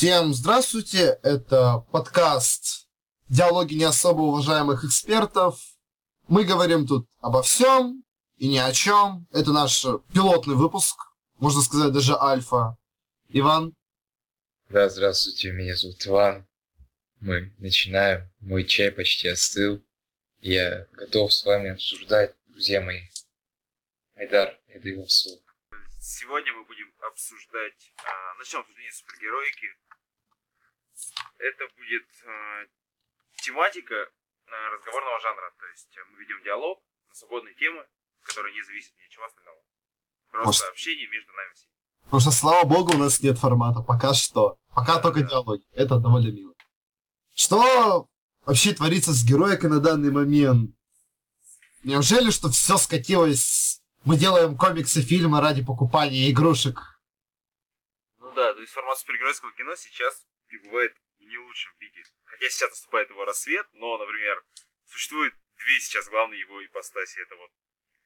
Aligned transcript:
Всем 0.00 0.32
здравствуйте, 0.32 1.18
это 1.22 1.84
подкаст 1.92 2.88
«Диалоги 3.28 3.74
не 3.74 3.84
особо 3.84 4.22
уважаемых 4.22 4.82
экспертов». 4.82 5.60
Мы 6.26 6.44
говорим 6.44 6.86
тут 6.86 7.06
обо 7.18 7.42
всем 7.42 8.02
и 8.38 8.48
ни 8.48 8.56
о 8.56 8.72
чем. 8.72 9.28
Это 9.30 9.52
наш 9.52 9.84
пилотный 10.14 10.54
выпуск, 10.54 10.96
можно 11.36 11.60
сказать, 11.60 11.92
даже 11.92 12.16
альфа. 12.18 12.78
Иван? 13.28 13.74
Да, 14.70 14.88
здравствуйте, 14.88 15.52
меня 15.52 15.76
зовут 15.76 16.06
Иван. 16.06 16.48
Мы 17.20 17.52
начинаем, 17.58 18.26
мой 18.40 18.64
чай 18.64 18.90
почти 18.90 19.28
остыл. 19.28 19.82
Я 20.40 20.86
готов 20.92 21.30
с 21.30 21.44
вами 21.44 21.72
обсуждать, 21.72 22.34
друзья 22.46 22.80
мои. 22.80 23.02
Айдар, 24.14 24.58
даю 24.82 25.00
вам 25.00 25.08
слово. 25.10 25.40
Сегодня 26.02 26.50
мы 26.54 26.64
будем 26.64 26.90
обсуждать, 27.00 27.92
а, 27.98 28.34
начнем 28.38 28.60
обсуждение 28.60 28.90
супергероики. 28.90 29.68
Это 31.36 31.68
будет 31.76 32.06
а, 32.24 32.64
тематика 33.42 33.94
а, 34.46 34.70
разговорного 34.70 35.20
жанра, 35.20 35.52
то 35.58 35.66
есть 35.66 35.94
мы 36.10 36.18
ведем 36.20 36.42
диалог 36.42 36.82
на 37.06 37.14
свободные 37.14 37.54
темы, 37.54 37.86
которые 38.22 38.54
не 38.54 38.62
зависят 38.62 38.96
ни 38.96 39.04
от 39.04 39.10
чего 39.10 39.24
остального. 39.26 39.62
Просто 40.30 40.46
Может- 40.46 40.70
общение 40.70 41.06
между 41.06 41.32
нами 41.32 41.52
всеми. 41.52 41.72
Потому 42.04 42.20
что, 42.20 42.30
слава 42.30 42.64
богу, 42.66 42.94
у 42.94 42.98
нас 42.98 43.20
нет 43.20 43.38
формата. 43.38 43.82
Пока 43.82 44.14
что. 44.14 44.58
Пока 44.74 45.00
только 45.00 45.20
диалоги. 45.20 45.64
Это 45.72 45.98
довольно 45.98 46.32
мило. 46.32 46.54
Что 47.34 48.08
вообще 48.46 48.72
творится 48.72 49.12
с 49.12 49.22
героикой 49.22 49.68
на 49.68 49.80
данный 49.80 50.10
момент? 50.10 50.74
Неужели, 51.82 52.30
что 52.30 52.48
все 52.48 52.78
скатилось... 52.78 53.79
Мы 54.04 54.16
делаем 54.16 54.56
комиксы, 54.56 55.02
фильмы 55.02 55.40
ради 55.42 55.62
покупания 55.62 56.30
игрушек? 56.30 56.78
Ну 58.18 58.32
да, 58.32 58.54
то 58.54 58.60
есть 58.60 58.72
формат 58.72 58.98
супергеройского 58.98 59.52
кино 59.52 59.76
сейчас 59.76 60.26
пребывает 60.48 60.94
в 61.18 61.24
не 61.24 61.36
лучшем 61.36 61.72
виде. 61.80 62.02
Хотя 62.24 62.48
сейчас 62.48 62.70
наступает 62.70 63.10
его 63.10 63.26
рассвет, 63.26 63.66
но, 63.74 63.98
например, 63.98 64.42
существует 64.86 65.34
две 65.58 65.78
сейчас 65.80 66.08
главные 66.08 66.40
его 66.40 66.64
ипостаси. 66.64 67.20
Это 67.20 67.36
вот 67.36 67.50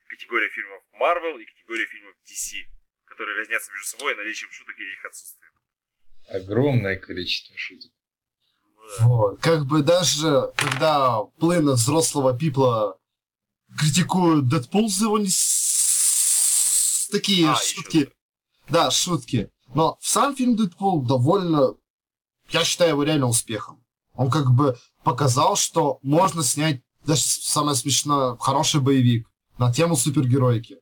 категория 0.09 0.49
фильмов 0.49 0.83
Marvel 1.01 1.41
и 1.41 1.45
категория 1.45 1.87
фильмов 1.87 2.15
DC, 2.27 2.67
которые 3.05 3.39
разнятся 3.39 3.71
между 3.71 3.87
собой 3.87 4.17
наличием 4.17 4.51
шуток 4.51 4.77
или 4.77 4.93
их 4.95 5.05
отсутствием. 5.05 5.53
Огромное 6.29 6.97
количество 6.97 7.57
шуток. 7.57 7.93
Ну 8.65 8.83
да. 8.83 9.07
Вот. 9.07 9.41
Как 9.41 9.65
бы 9.65 9.83
даже 9.83 10.53
когда 10.57 11.23
плына 11.39 11.75
взрослого 11.75 12.37
пипла 12.37 12.99
критикуют 13.79 14.49
Дэдпул 14.49 14.89
за 14.89 15.05
его 15.05 15.19
такие 17.15 17.49
А, 17.49 17.57
шутки. 17.57 18.11
Да, 18.69 18.91
шутки. 18.91 19.51
Но 19.75 19.97
сам 20.01 20.35
фильм 20.35 20.57
Дэдпул 20.57 21.03
довольно, 21.03 21.75
я 22.51 22.65
считаю 22.65 22.91
его 22.91 23.03
реально 23.05 23.27
успехом. 23.27 23.83
Он 24.15 24.31
как 24.31 24.51
бы 24.53 24.77
показал, 25.03 25.57
что 25.57 25.99
можно 26.03 26.43
снять 26.43 26.83
даже 27.07 27.23
самое 27.23 27.77
смешное, 27.77 28.37
хороший 28.37 28.81
боевик 28.81 29.29
на 29.59 29.73
тему 29.73 29.97
супергероики. 29.97 30.79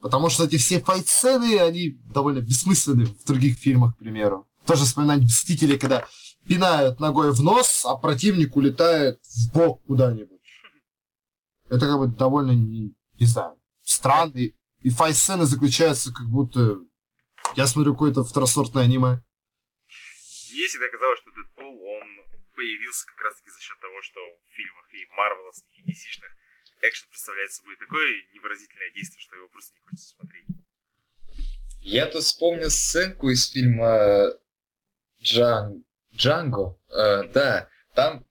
Потому 0.00 0.30
что 0.30 0.44
эти 0.44 0.56
все 0.56 0.80
файт-сцены, 0.80 1.58
они 1.58 1.98
довольно 2.14 2.40
бессмысленны 2.40 3.06
в 3.06 3.24
других 3.24 3.58
фильмах, 3.58 3.96
к 3.96 3.98
примеру. 3.98 4.46
Тоже 4.64 4.84
вспоминать 4.84 5.22
Мстители, 5.22 5.76
когда 5.76 6.06
пинают 6.46 7.00
ногой 7.00 7.32
в 7.32 7.42
нос, 7.42 7.84
а 7.84 7.96
противник 7.96 8.56
улетает 8.56 9.18
в 9.24 9.52
бок 9.52 9.82
куда-нибудь. 9.86 10.38
Это 11.68 11.86
как 11.86 11.98
бы 11.98 12.06
довольно, 12.06 12.52
не, 12.52 12.94
не 13.18 13.26
знаю, 13.26 13.56
странно. 13.82 14.40
И, 14.80 14.90
файт-сцены 14.90 15.44
заключаются 15.44 16.12
как 16.12 16.26
будто... 16.28 16.78
Я 17.56 17.66
смотрю 17.66 17.94
какое-то 17.94 18.24
второсортное 18.24 18.84
аниме. 18.84 19.22
Мне 20.52 20.66
всегда 20.66 20.88
казалось, 20.88 21.20
что 21.20 21.30
Дэдпул, 21.30 21.82
он 21.82 22.08
появился 22.54 23.06
как 23.06 23.20
раз 23.24 23.36
таки 23.36 23.50
за 23.50 23.60
счет 23.60 23.78
того, 23.80 24.02
что 24.02 24.20
в 24.20 24.54
фильмах 24.54 24.94
и 24.94 25.06
марвеловских, 25.16 25.78
и 25.78 25.90
DC-шных 25.90 26.32
экшен 26.82 27.08
представляет 27.08 27.52
собой 27.52 27.76
такое 27.76 28.08
невыразительное 28.34 28.90
действие, 28.92 29.20
что 29.20 29.36
его 29.36 29.48
просто 29.48 29.74
не 29.74 29.80
хочется 29.80 30.14
смотреть. 30.14 30.46
Я 31.80 32.06
тут 32.06 32.22
вспомнил 32.22 32.70
сценку 32.70 33.30
из 33.30 33.50
фильма 33.50 34.32
Джан... 35.22 35.84
Джанго. 36.12 36.78
Э, 36.90 37.24
да, 37.28 37.68
там 37.94 38.26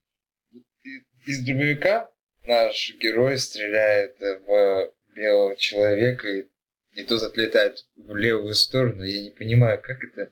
из 1.25 1.45
дробовика 1.45 2.09
наш 2.43 2.93
герой 2.95 3.37
стреляет 3.37 4.19
в 4.19 4.93
белого 5.17 5.55
человека, 5.57 6.27
и, 6.27 6.45
и 6.91 7.03
тот 7.03 7.23
отлетает 7.23 7.85
в 7.95 8.15
левую 8.15 8.53
сторону. 8.53 9.03
Я 9.03 9.23
не 9.23 9.31
понимаю, 9.31 9.81
как 9.81 9.97
это 10.03 10.31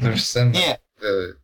то 0.00 0.12
же 0.12 0.22
самое. 0.22 0.56
Не, 1.00 1.06
э, 1.06 1.34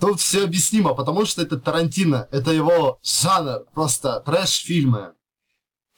тут 0.00 0.20
все 0.20 0.44
объяснимо, 0.44 0.94
потому 0.94 1.26
что 1.26 1.42
это 1.42 1.58
Тарантино, 1.58 2.28
это 2.30 2.50
его 2.52 3.00
жанр, 3.02 3.66
просто 3.74 4.20
трэш-фильмы. 4.20 5.14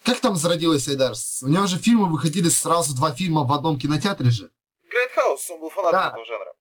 Как 0.04 0.20
там 0.20 0.37
зародился 0.37 0.88
Grindhouse? 0.88 1.42
У 1.42 1.48
него 1.48 1.66
же 1.66 1.78
фильмы 1.78 2.08
выходили 2.10 2.48
сразу 2.48 2.94
два 2.94 3.12
фильма 3.12 3.44
в 3.44 3.53
одном 3.53 3.78
кинотеатре 3.78 4.31
же. 4.31 4.50
Grindhouse, 4.91 5.50
он 5.50 5.60
был 5.60 5.70
фанатом 5.70 6.00
Да. 6.00 6.08
этого 6.08 6.25
жанра. 6.26 6.53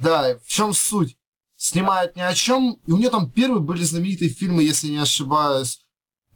Да, 0.00 0.38
в 0.44 0.48
чем 0.48 0.72
суть? 0.74 1.16
Снимают 1.56 2.16
ни 2.16 2.22
о 2.22 2.34
чем, 2.34 2.80
и 2.86 2.92
у 2.92 2.96
него 2.96 3.10
там 3.10 3.30
первые 3.30 3.60
были 3.60 3.82
знаменитые 3.84 4.30
фильмы, 4.30 4.62
если 4.62 4.88
не 4.88 4.96
ошибаюсь. 4.98 5.84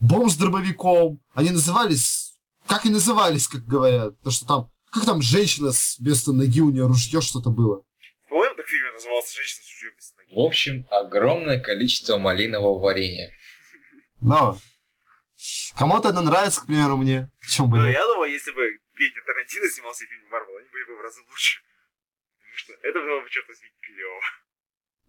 Бомб 0.00 0.31
с 0.31 0.37
дробовиком. 0.37 1.21
Они 1.34 1.50
назывались, 1.50 2.37
как 2.66 2.84
и 2.87 2.91
назывались, 2.91 3.49
как 3.49 3.65
говорят. 3.65 4.21
То, 4.22 4.31
что 4.31 4.47
там, 4.47 4.71
как 4.91 5.05
там 5.05 5.22
женщина 5.22 5.72
с 5.72 5.99
вместо 5.99 6.32
ноги 6.32 6.60
у 6.60 6.71
нее 6.71 6.87
ружье 6.87 7.21
что-то 7.21 7.50
было. 7.50 7.82
По-моему, 8.28 8.55
так 8.56 8.66
фильм 8.66 8.93
назывался 8.93 9.37
«Женщина 9.37 9.62
с 9.62 9.71
ружьем 9.71 9.93
без 9.97 10.15
ноги». 10.16 10.34
В 10.34 10.41
общем, 10.47 10.87
огромное 10.91 11.60
количество 11.60 12.19
малинового 12.19 12.81
варенья. 12.81 13.31
Но 14.21 14.59
кому-то 15.77 16.09
это 16.11 16.21
нравится, 16.22 16.61
к 16.62 16.66
примеру, 16.66 16.97
мне. 16.97 17.31
Почему 17.41 17.69
бы 17.69 17.78
Но 17.78 17.87
нет? 17.87 17.94
я 17.94 18.06
думаю, 18.06 18.32
если 18.32 18.50
бы 18.53 18.78
Квентин 18.94 19.22
Тарантино 19.26 19.69
снимался 19.69 20.05
в 20.05 20.09
фильме 20.09 20.28
Марвел, 20.31 20.56
они 20.59 20.69
были 20.71 20.84
бы 20.84 20.97
в 20.97 21.00
разы 21.03 21.21
лучше. 21.31 21.61
Потому 22.38 22.56
что 22.56 22.72
это 22.88 22.99
было 23.00 23.21
бы, 23.22 23.31
черт 23.31 23.49
возьми, 23.49 23.69
клево. 23.81 24.21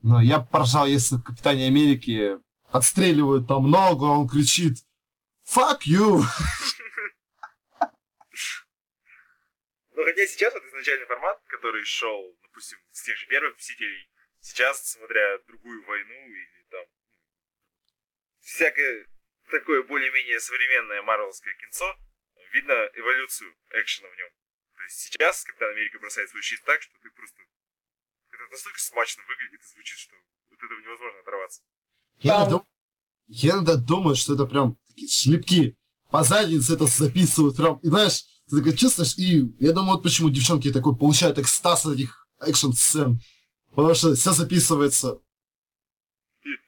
Но 0.01 0.21
я 0.21 0.39
бы 0.39 0.47
поржал, 0.47 0.85
если 0.85 1.15
в 1.15 1.23
Капитане 1.23 1.67
Америки 1.67 2.37
отстреливают 2.75 3.47
там 3.47 3.63
много, 3.63 4.03
он 4.05 4.27
кричит 4.27 4.77
«Fuck 5.45 5.81
you!» 5.87 6.21
Но 9.95 10.03
хотя 10.03 10.27
сейчас 10.27 10.53
вот 10.53 10.63
изначальный 10.65 11.05
формат, 11.05 11.41
который 11.47 11.83
шел, 11.85 12.37
допустим, 12.43 12.77
с 12.91 13.03
тех 13.03 13.17
же 13.17 13.27
первых 13.27 13.55
Мстителей, 13.57 14.09
сейчас, 14.41 14.91
смотря 14.91 15.37
другую 15.47 15.85
войну 15.85 16.27
или 16.27 16.65
там 16.69 16.85
всякое 18.41 19.07
такое 19.49 19.83
более-менее 19.83 20.39
современное 20.39 21.01
марвелское 21.01 21.53
кинцо, 21.55 21.97
видно 22.51 22.89
эволюцию 22.93 23.55
экшена 23.71 24.09
в 24.09 24.17
нем. 24.17 24.29
То 24.75 24.83
есть 24.83 24.99
сейчас 24.99 25.43
Капитан 25.43 25.69
Америка 25.69 25.99
бросает 25.99 26.29
свой 26.29 26.41
щит 26.41 26.61
так, 26.63 26.81
что 26.81 26.97
ты 26.99 27.09
просто... 27.11 27.41
Это 28.31 28.47
настолько 28.51 28.79
смачно 28.79 29.23
выглядит 29.27 29.61
и 29.61 29.65
звучит, 29.65 29.97
что 29.97 30.15
от 30.51 30.61
этого 30.61 30.79
невозможно 30.79 31.19
оторваться. 31.19 31.63
Я 32.19 32.33
Там- 32.33 32.47
иногда, 32.47 32.65
я 33.27 33.51
иногда 33.53 33.75
думаю, 33.75 34.15
что 34.15 34.33
это 34.33 34.45
прям 34.45 34.77
такие 34.87 35.09
шлепки 35.09 35.77
по 36.11 36.23
заднице 36.23 36.75
это 36.75 36.85
записывают 36.85 37.57
прям, 37.57 37.77
и 37.79 37.87
знаешь, 37.87 38.23
ты 38.49 38.57
такой 38.57 38.77
чувствуешь, 38.77 39.17
и 39.17 39.51
я 39.59 39.73
думаю, 39.73 39.95
вот 39.95 40.03
почему 40.03 40.29
девчонки 40.29 40.71
такой 40.71 40.95
получают 40.95 41.39
экстаз 41.39 41.85
от 41.85 41.95
этих 41.95 42.27
экшн-сцен. 42.39 43.19
Потому 43.71 43.93
что 43.95 44.15
все 44.15 44.31
записывается. 44.31 45.19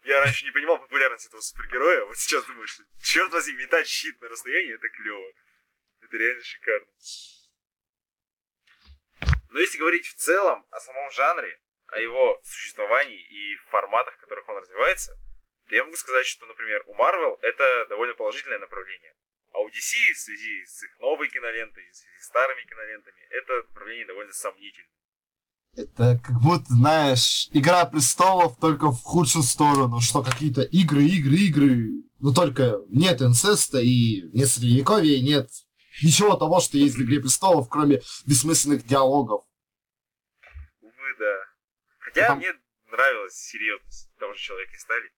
Я 0.03 0.21
раньше 0.21 0.45
не 0.45 0.51
понимал 0.51 0.79
популярность 0.79 1.27
этого 1.27 1.39
супергероя, 1.41 2.05
вот 2.05 2.17
сейчас 2.17 2.45
думаю, 2.45 2.67
что 2.67 2.83
черт 3.01 3.31
возьми, 3.31 3.53
метать 3.57 3.87
щит 3.87 4.19
на 4.21 4.27
расстоянии, 4.29 4.73
это 4.73 4.89
клево. 4.89 5.23
Это 6.01 6.17
реально 6.17 6.43
шикарно. 6.43 6.87
Но 9.49 9.59
если 9.59 9.77
говорить 9.77 10.05
в 10.07 10.15
целом 10.15 10.65
о 10.71 10.79
самом 10.79 11.11
жанре, 11.11 11.59
о 11.87 11.99
его 11.99 12.39
существовании 12.43 13.19
и 13.19 13.55
форматах, 13.69 14.15
в 14.15 14.19
которых 14.19 14.47
он 14.49 14.57
развивается, 14.57 15.17
то 15.67 15.75
я 15.75 15.83
могу 15.83 15.95
сказать, 15.97 16.25
что, 16.25 16.45
например, 16.45 16.83
у 16.87 16.95
Marvel 16.95 17.37
это 17.41 17.85
довольно 17.89 18.13
положительное 18.15 18.59
направление. 18.59 19.13
А 19.51 19.59
у 19.59 19.67
DC 19.69 20.13
в 20.13 20.17
связи 20.17 20.65
с 20.65 20.83
их 20.83 20.99
новой 20.99 21.29
кинолентой, 21.29 21.83
в 21.89 21.95
связи 21.95 22.19
с 22.19 22.25
старыми 22.25 22.61
кинолентами, 22.69 23.27
это 23.31 23.55
направление 23.69 24.05
довольно 24.05 24.33
сомнительное. 24.33 24.91
Это 25.75 26.19
как 26.23 26.41
будто, 26.41 26.65
знаешь, 26.73 27.49
Игра 27.51 27.85
престолов 27.85 28.57
только 28.59 28.91
в 28.91 29.01
худшую 29.03 29.43
сторону, 29.43 29.99
что 29.99 30.23
какие-то 30.23 30.61
игры, 30.61 31.03
игры, 31.03 31.35
игры, 31.35 31.89
но 32.19 32.33
только 32.33 32.79
нет 32.89 33.21
инцеста 33.21 33.79
и 33.79 34.23
нет 34.33 34.47
средневековья, 34.47 35.17
и 35.17 35.21
нет 35.21 35.49
ничего 36.01 36.35
того, 36.35 36.59
что 36.59 36.77
есть 36.77 36.95
в 36.95 37.03
Игре 37.03 37.19
престолов, 37.19 37.69
кроме 37.69 38.01
бессмысленных 38.25 38.85
диалогов. 38.85 39.45
Увы, 40.81 41.15
да. 41.19 41.35
Хотя 41.99 42.27
Там- 42.27 42.37
мне 42.39 42.53
нравилась 42.85 43.35
серьезность 43.35 44.09
того 44.17 44.33
же 44.33 44.39
Человека 44.39 44.73
из 44.73 44.81
Стали. 44.81 45.11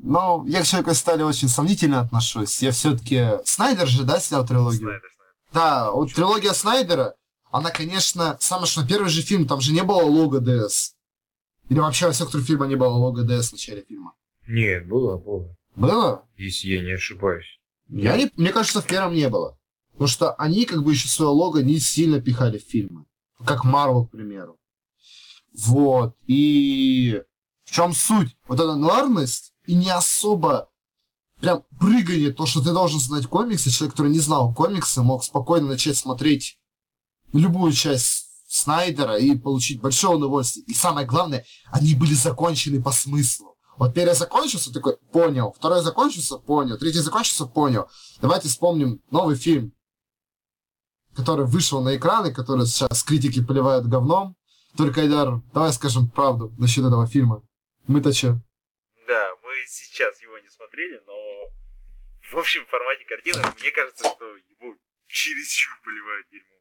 Но 0.00 0.44
я 0.46 0.62
к 0.62 0.66
Человеку 0.66 0.94
стали 0.94 1.22
очень 1.22 1.48
сомнительно 1.48 2.00
отношусь. 2.00 2.62
Я 2.62 2.70
все-таки... 2.70 3.30
Снайдер 3.44 3.88
же, 3.88 4.04
да, 4.04 4.20
снял 4.20 4.46
трилогию? 4.46 4.80
Снайдер, 4.80 5.10
Снайдер. 5.16 5.52
Да, 5.52 5.90
вот 5.90 6.12
трилогия 6.12 6.52
Снайдера, 6.52 7.14
она, 7.50 7.70
конечно, 7.70 8.36
самое 8.40 8.66
что 8.66 8.86
первый 8.86 9.08
же 9.08 9.22
фильм, 9.22 9.46
там 9.46 9.60
же 9.60 9.72
не 9.72 9.82
было 9.82 10.02
лого 10.02 10.40
ДС. 10.40 10.94
Или 11.68 11.80
вообще 11.80 12.06
во 12.06 12.12
секторе 12.12 12.44
фильма 12.44 12.66
не 12.66 12.76
было 12.76 12.90
лого 12.90 13.22
ДС 13.22 13.48
в 13.48 13.52
начале 13.52 13.82
фильма. 13.82 14.14
Нет, 14.46 14.86
было, 14.86 15.18
было. 15.18 15.56
Было? 15.74 16.24
Если 16.36 16.68
я 16.68 16.82
не 16.82 16.92
ошибаюсь. 16.92 17.60
Я 17.88 18.16
не, 18.16 18.30
мне 18.36 18.52
кажется, 18.52 18.80
в 18.80 18.86
первом 18.86 19.14
не 19.14 19.28
было. 19.28 19.58
Потому 19.92 20.08
что 20.08 20.32
они 20.34 20.64
как 20.64 20.82
бы 20.82 20.92
еще 20.92 21.08
свое 21.08 21.30
лого 21.30 21.58
не 21.58 21.78
сильно 21.80 22.20
пихали 22.20 22.58
в 22.58 22.62
фильмы. 22.62 23.04
Как 23.44 23.64
Марвел, 23.64 24.06
к 24.06 24.10
примеру. 24.10 24.58
Вот. 25.56 26.16
И 26.26 27.22
в 27.64 27.70
чем 27.72 27.92
суть? 27.92 28.36
Вот 28.46 28.60
эта 28.60 28.76
нуарность 28.76 29.52
и 29.68 29.74
не 29.74 29.90
особо 29.90 30.70
прям 31.40 31.62
прыгание, 31.78 32.32
то, 32.32 32.46
что 32.46 32.62
ты 32.62 32.72
должен 32.72 32.98
знать 32.98 33.26
комиксы, 33.26 33.70
человек, 33.70 33.92
который 33.92 34.10
не 34.10 34.18
знал 34.18 34.52
комиксы, 34.54 35.02
мог 35.02 35.22
спокойно 35.22 35.68
начать 35.68 35.96
смотреть 35.96 36.58
любую 37.34 37.72
часть 37.72 38.24
Снайдера 38.48 39.18
и 39.18 39.36
получить 39.36 39.82
большое 39.82 40.16
удовольствие. 40.16 40.64
И 40.64 40.72
самое 40.72 41.06
главное, 41.06 41.44
они 41.66 41.94
были 41.94 42.14
закончены 42.14 42.82
по 42.82 42.92
смыслу. 42.92 43.56
Вот 43.76 43.92
первый 43.92 44.14
закончился, 44.14 44.72
такой, 44.72 44.96
понял. 45.12 45.52
Второй 45.52 45.82
закончился, 45.82 46.38
понял. 46.38 46.78
Третий 46.78 47.00
закончился, 47.00 47.44
понял. 47.44 47.88
Давайте 48.22 48.48
вспомним 48.48 49.02
новый 49.10 49.36
фильм, 49.36 49.74
который 51.14 51.44
вышел 51.44 51.82
на 51.82 51.94
экраны, 51.94 52.32
который 52.32 52.66
сейчас 52.66 53.02
критики 53.02 53.44
поливают 53.44 53.86
говном. 53.86 54.34
Только, 54.78 55.02
Айдар, 55.02 55.42
давай 55.52 55.74
скажем 55.74 56.08
правду 56.08 56.54
насчет 56.56 56.86
этого 56.86 57.06
фильма. 57.06 57.42
Мы-то 57.86 58.14
че? 58.14 58.40
Сейчас 59.66 60.20
его 60.22 60.38
не 60.38 60.48
смотрели, 60.48 61.00
но 61.06 61.14
в 62.32 62.38
общем 62.38 62.66
формате 62.66 63.04
картины 63.04 63.42
мне 63.60 63.70
кажется, 63.70 64.04
что 64.04 64.36
его 64.36 64.76
чересчур 65.06 65.72
поливают 65.84 66.26
дерьмо. 66.30 66.56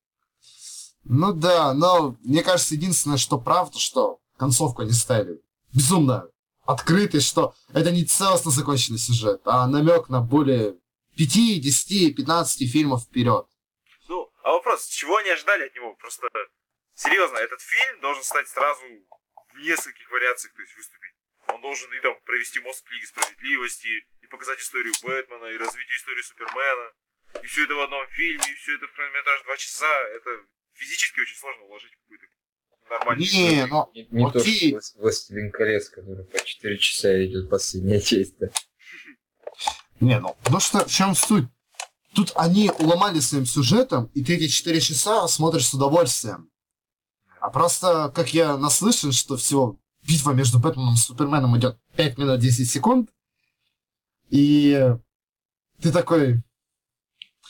Ну 1.04 1.34
да, 1.34 1.74
но 1.74 2.18
мне 2.24 2.44
кажется, 2.44 2.76
единственное, 2.76 3.18
что 3.18 3.40
правда, 3.40 3.80
что 3.80 4.20
концовку 4.38 4.82
они 4.82 4.92
ставили 4.92 5.42
безумно 5.74 6.30
открытый, 6.66 7.22
что 7.22 7.56
это 7.74 7.92
не 7.92 8.06
целостно 8.06 8.52
законченный 8.52 9.00
сюжет, 9.00 9.42
а 9.46 9.68
намек 9.68 10.10
на 10.10 10.22
более 10.22 10.76
5, 11.18 11.62
10, 11.62 12.16
15 12.16 12.72
фильмов 12.72 13.04
вперед. 13.04 13.48
Ну, 14.08 14.30
а 14.44 14.52
вопрос, 14.52 14.88
чего 14.88 15.18
они 15.18 15.30
ожидали 15.30 15.66
от 15.66 15.76
него? 15.76 15.96
Просто, 15.96 16.28
серьезно, 16.94 17.38
этот 17.38 17.62
фильм 17.62 18.02
должен 18.02 18.24
стать 18.24 18.48
сразу 18.50 18.82
в 19.54 19.60
нескольких 19.60 20.12
вариациях, 20.12 20.54
то 20.54 20.62
есть 20.62 20.76
выступить. 20.76 21.07
Он 21.54 21.62
должен 21.62 21.92
и 21.94 22.00
там 22.02 22.14
провести 22.26 22.60
мост 22.60 22.84
к 22.86 22.92
Лиге 22.92 23.08
Справедливости, 23.08 23.88
и 24.22 24.28
показать 24.28 24.60
историю 24.60 24.94
Бэтмена, 25.04 25.46
и 25.48 25.58
развитие 25.58 25.98
истории 25.98 26.22
Супермена. 26.22 26.92
И 27.44 27.46
все 27.48 27.64
это 27.66 27.76
в 27.76 27.80
одном 27.82 28.08
фильме, 28.10 28.44
и 28.52 28.56
все 28.56 28.76
это 28.76 28.88
в 28.88 28.94
хронометраж 28.94 29.44
2 29.44 29.58
часа. 29.58 30.02
Это 30.16 30.30
физически 30.74 31.20
очень 31.20 31.36
сложно 31.38 31.64
уложить 31.64 31.92
в 31.94 32.02
какую-то 32.02 32.26
нормальную 32.90 33.20
Не, 33.20 33.28
историю. 33.28 33.68
ну, 33.68 33.92
Не, 33.94 34.08
не 34.12 34.32
то, 34.32 34.40
Окей. 34.40 34.70
что 34.70 34.78
«Влас- 34.78 34.96
«Властелин 35.02 35.52
колец», 35.52 35.90
который 35.90 36.26
по 36.26 36.44
4 36.44 36.78
часа 36.78 37.26
идет 37.26 37.50
последняя 37.50 38.02
часть. 38.02 38.38
да. 38.40 38.48
не, 40.00 40.20
ну, 40.20 40.36
потому 40.44 40.60
что 40.60 40.86
в 40.86 40.92
чем 40.92 41.16
суть? 41.16 41.46
Тут 42.16 42.32
они 42.36 42.72
уломали 42.80 43.20
своим 43.20 43.46
сюжетом, 43.46 44.06
и 44.16 44.24
ты 44.24 44.36
эти 44.36 44.48
4 44.48 44.80
часа 44.82 45.28
смотришь 45.28 45.68
с 45.68 45.74
удовольствием. 45.74 46.50
А 47.40 47.50
просто, 47.50 48.12
как 48.16 48.30
я 48.34 48.58
наслышан, 48.58 49.12
что 49.12 49.38
всего 49.38 49.80
битва 50.08 50.32
между 50.32 50.60
Бэтменом 50.60 50.94
и 50.94 50.98
Суперменом 50.98 51.58
идет 51.58 51.78
5 51.98 52.18
минут 52.18 52.40
10 52.40 52.70
секунд, 52.70 53.10
и 54.30 54.96
ты 55.82 55.92
такой... 55.92 56.42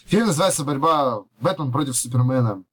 Фильм 0.05 0.27
называется 0.27 0.63
«Борьба 0.63 1.23
Бэтмен 1.41 1.71
против 1.71 1.97
Супермена». 1.97 2.63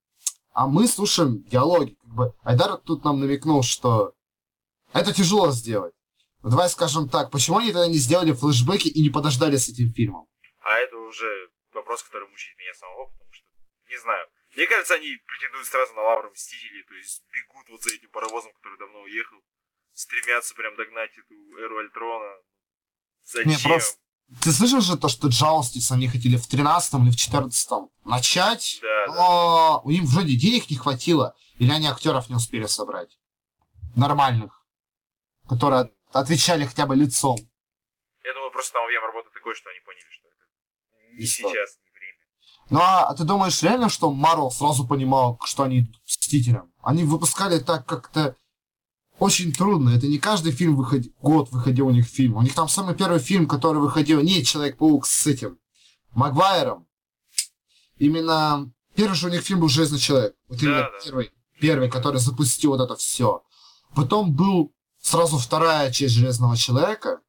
А 0.53 0.69
мы 0.69 0.87
слушаем 0.87 1.43
диалоги. 1.45 1.97
Как 2.01 2.11
бы 2.15 2.35
Айдар 2.45 2.77
тут 2.77 3.03
нам 3.05 3.19
намекнул, 3.19 3.63
что 3.63 4.15
это 4.93 5.13
тяжело 5.13 5.51
сделать. 5.51 5.95
Ну, 6.43 6.51
Давай 6.51 6.69
скажем 6.69 7.09
так, 7.09 7.31
почему 7.33 7.59
они 7.59 7.73
тогда 7.73 7.89
не 7.89 7.99
сделали 7.99 8.33
флешбеки 8.33 8.89
и 8.89 9.03
не 9.03 9.11
подождали 9.11 9.57
с 9.57 9.69
этим 9.69 9.93
фильмом? 9.93 10.29
А 10.61 10.79
это 10.79 10.97
уже 10.99 11.51
вопрос, 11.73 12.03
который 12.05 12.29
мучает 12.29 12.57
меня 12.59 12.73
самого, 12.75 13.07
потому 13.07 13.33
что, 13.33 13.47
не 13.89 13.99
знаю. 13.99 14.29
Мне 14.55 14.67
кажется, 14.67 14.95
они 14.95 15.17
претендуют 15.27 15.67
сразу 15.67 15.93
на 15.95 16.03
лавру 16.03 16.31
Мстителей, 16.31 16.85
то 16.85 16.95
есть 16.95 17.25
бегут 17.33 17.69
вот 17.71 17.83
за 17.83 17.95
этим 17.95 18.09
паровозом, 18.11 18.53
который 18.53 18.79
давно 18.79 19.01
уехал, 19.01 19.39
стремятся 19.95 20.55
прям 20.55 20.77
догнать 20.77 21.11
эту 21.17 21.35
эру 21.59 21.79
Альтрона. 21.79 22.33
Зачем? 23.25 23.51
Не, 23.51 23.59
просто- 23.59 23.99
Ты 24.43 24.53
слышал 24.53 24.81
же 24.81 24.97
то, 24.97 25.09
что 25.09 25.29
Джаустис 25.29 25.91
они 25.93 26.09
хотели 26.09 26.37
в 26.37 26.47
13 26.47 27.03
или 27.05 27.11
в 27.11 27.17
14 27.17 27.91
начать, 28.05 28.79
Да, 28.83 29.07
да. 29.07 29.15
но 29.15 29.81
у 29.85 29.91
них 29.91 30.03
вроде 30.05 30.35
денег 30.37 30.71
не 30.71 30.77
хватило, 30.77 31.35
или 31.57 31.71
они 31.71 31.87
актеров 31.87 32.29
не 32.29 32.35
успели 32.37 32.67
собрать. 32.67 33.19
Нормальных. 33.97 34.65
Которые 35.49 35.91
отвечали 36.13 36.65
хотя 36.65 36.87
бы 36.87 36.97
лицом. 36.97 37.37
Я 38.25 38.33
думаю, 38.35 38.51
просто 38.51 38.73
там 38.73 38.85
объем 38.87 39.03
работы 39.05 39.29
такой, 39.33 39.55
что 39.55 39.69
они 39.71 39.81
поняли, 39.81 40.07
что 40.11 40.27
это 40.29 41.13
не 41.21 41.27
стоит. 41.27 41.53
сейчас, 41.53 41.77
не 41.85 41.91
время. 41.99 42.19
Ну 42.71 42.81
а, 42.81 43.09
а 43.09 43.15
ты 43.15 43.25
думаешь 43.25 43.63
реально, 43.63 43.89
что 43.91 44.11
Марвел 44.11 44.51
сразу 44.51 44.87
понимал, 44.89 45.39
что 45.45 45.65
они 45.65 45.81
идут 45.81 46.03
Мстителям? 46.07 46.73
Они 46.83 47.05
выпускали 47.05 47.59
так 47.61 47.87
как-то 47.87 48.37
очень 49.19 49.53
трудно. 49.53 49.91
Это 49.91 50.07
не 50.07 50.19
каждый 50.19 50.53
фильм 50.53 50.77
выходил, 50.77 51.13
год 51.21 51.51
выходил 51.51 51.87
у 51.87 51.91
них 51.91 52.07
фильм. 52.07 52.37
У 52.37 52.43
них 52.43 52.55
там 52.55 52.69
самый 52.69 52.95
первый 52.95 53.21
фильм, 53.21 53.47
который 53.47 53.79
выходил, 53.81 54.21
не 54.21 54.43
Человек-паук 54.45 55.07
с 55.07 55.27
этим, 55.27 55.59
Магуайром. 56.13 56.87
Именно 57.99 58.71
первый 58.95 59.15
же 59.15 59.29
у 59.29 59.31
них 59.31 59.43
фильм 59.43 59.61
был 59.61 59.69
Железный 59.69 59.99
человек. 59.99 60.35
Вот 60.49 60.63
именно 60.63 60.79
Да, 60.83 60.91
да. 60.91 60.99
первый, 61.05 61.33
первый, 61.61 61.91
который 61.91 62.19
запустил 62.21 62.71
вот 62.73 62.81
это 62.81 62.97
все. 62.97 63.43
Потом 63.95 64.35
был 64.35 64.73
сразу 65.01 65.39
вторая 65.39 65.93
часть 65.93 66.15
Железного 66.15 66.57
человека. 66.57 67.21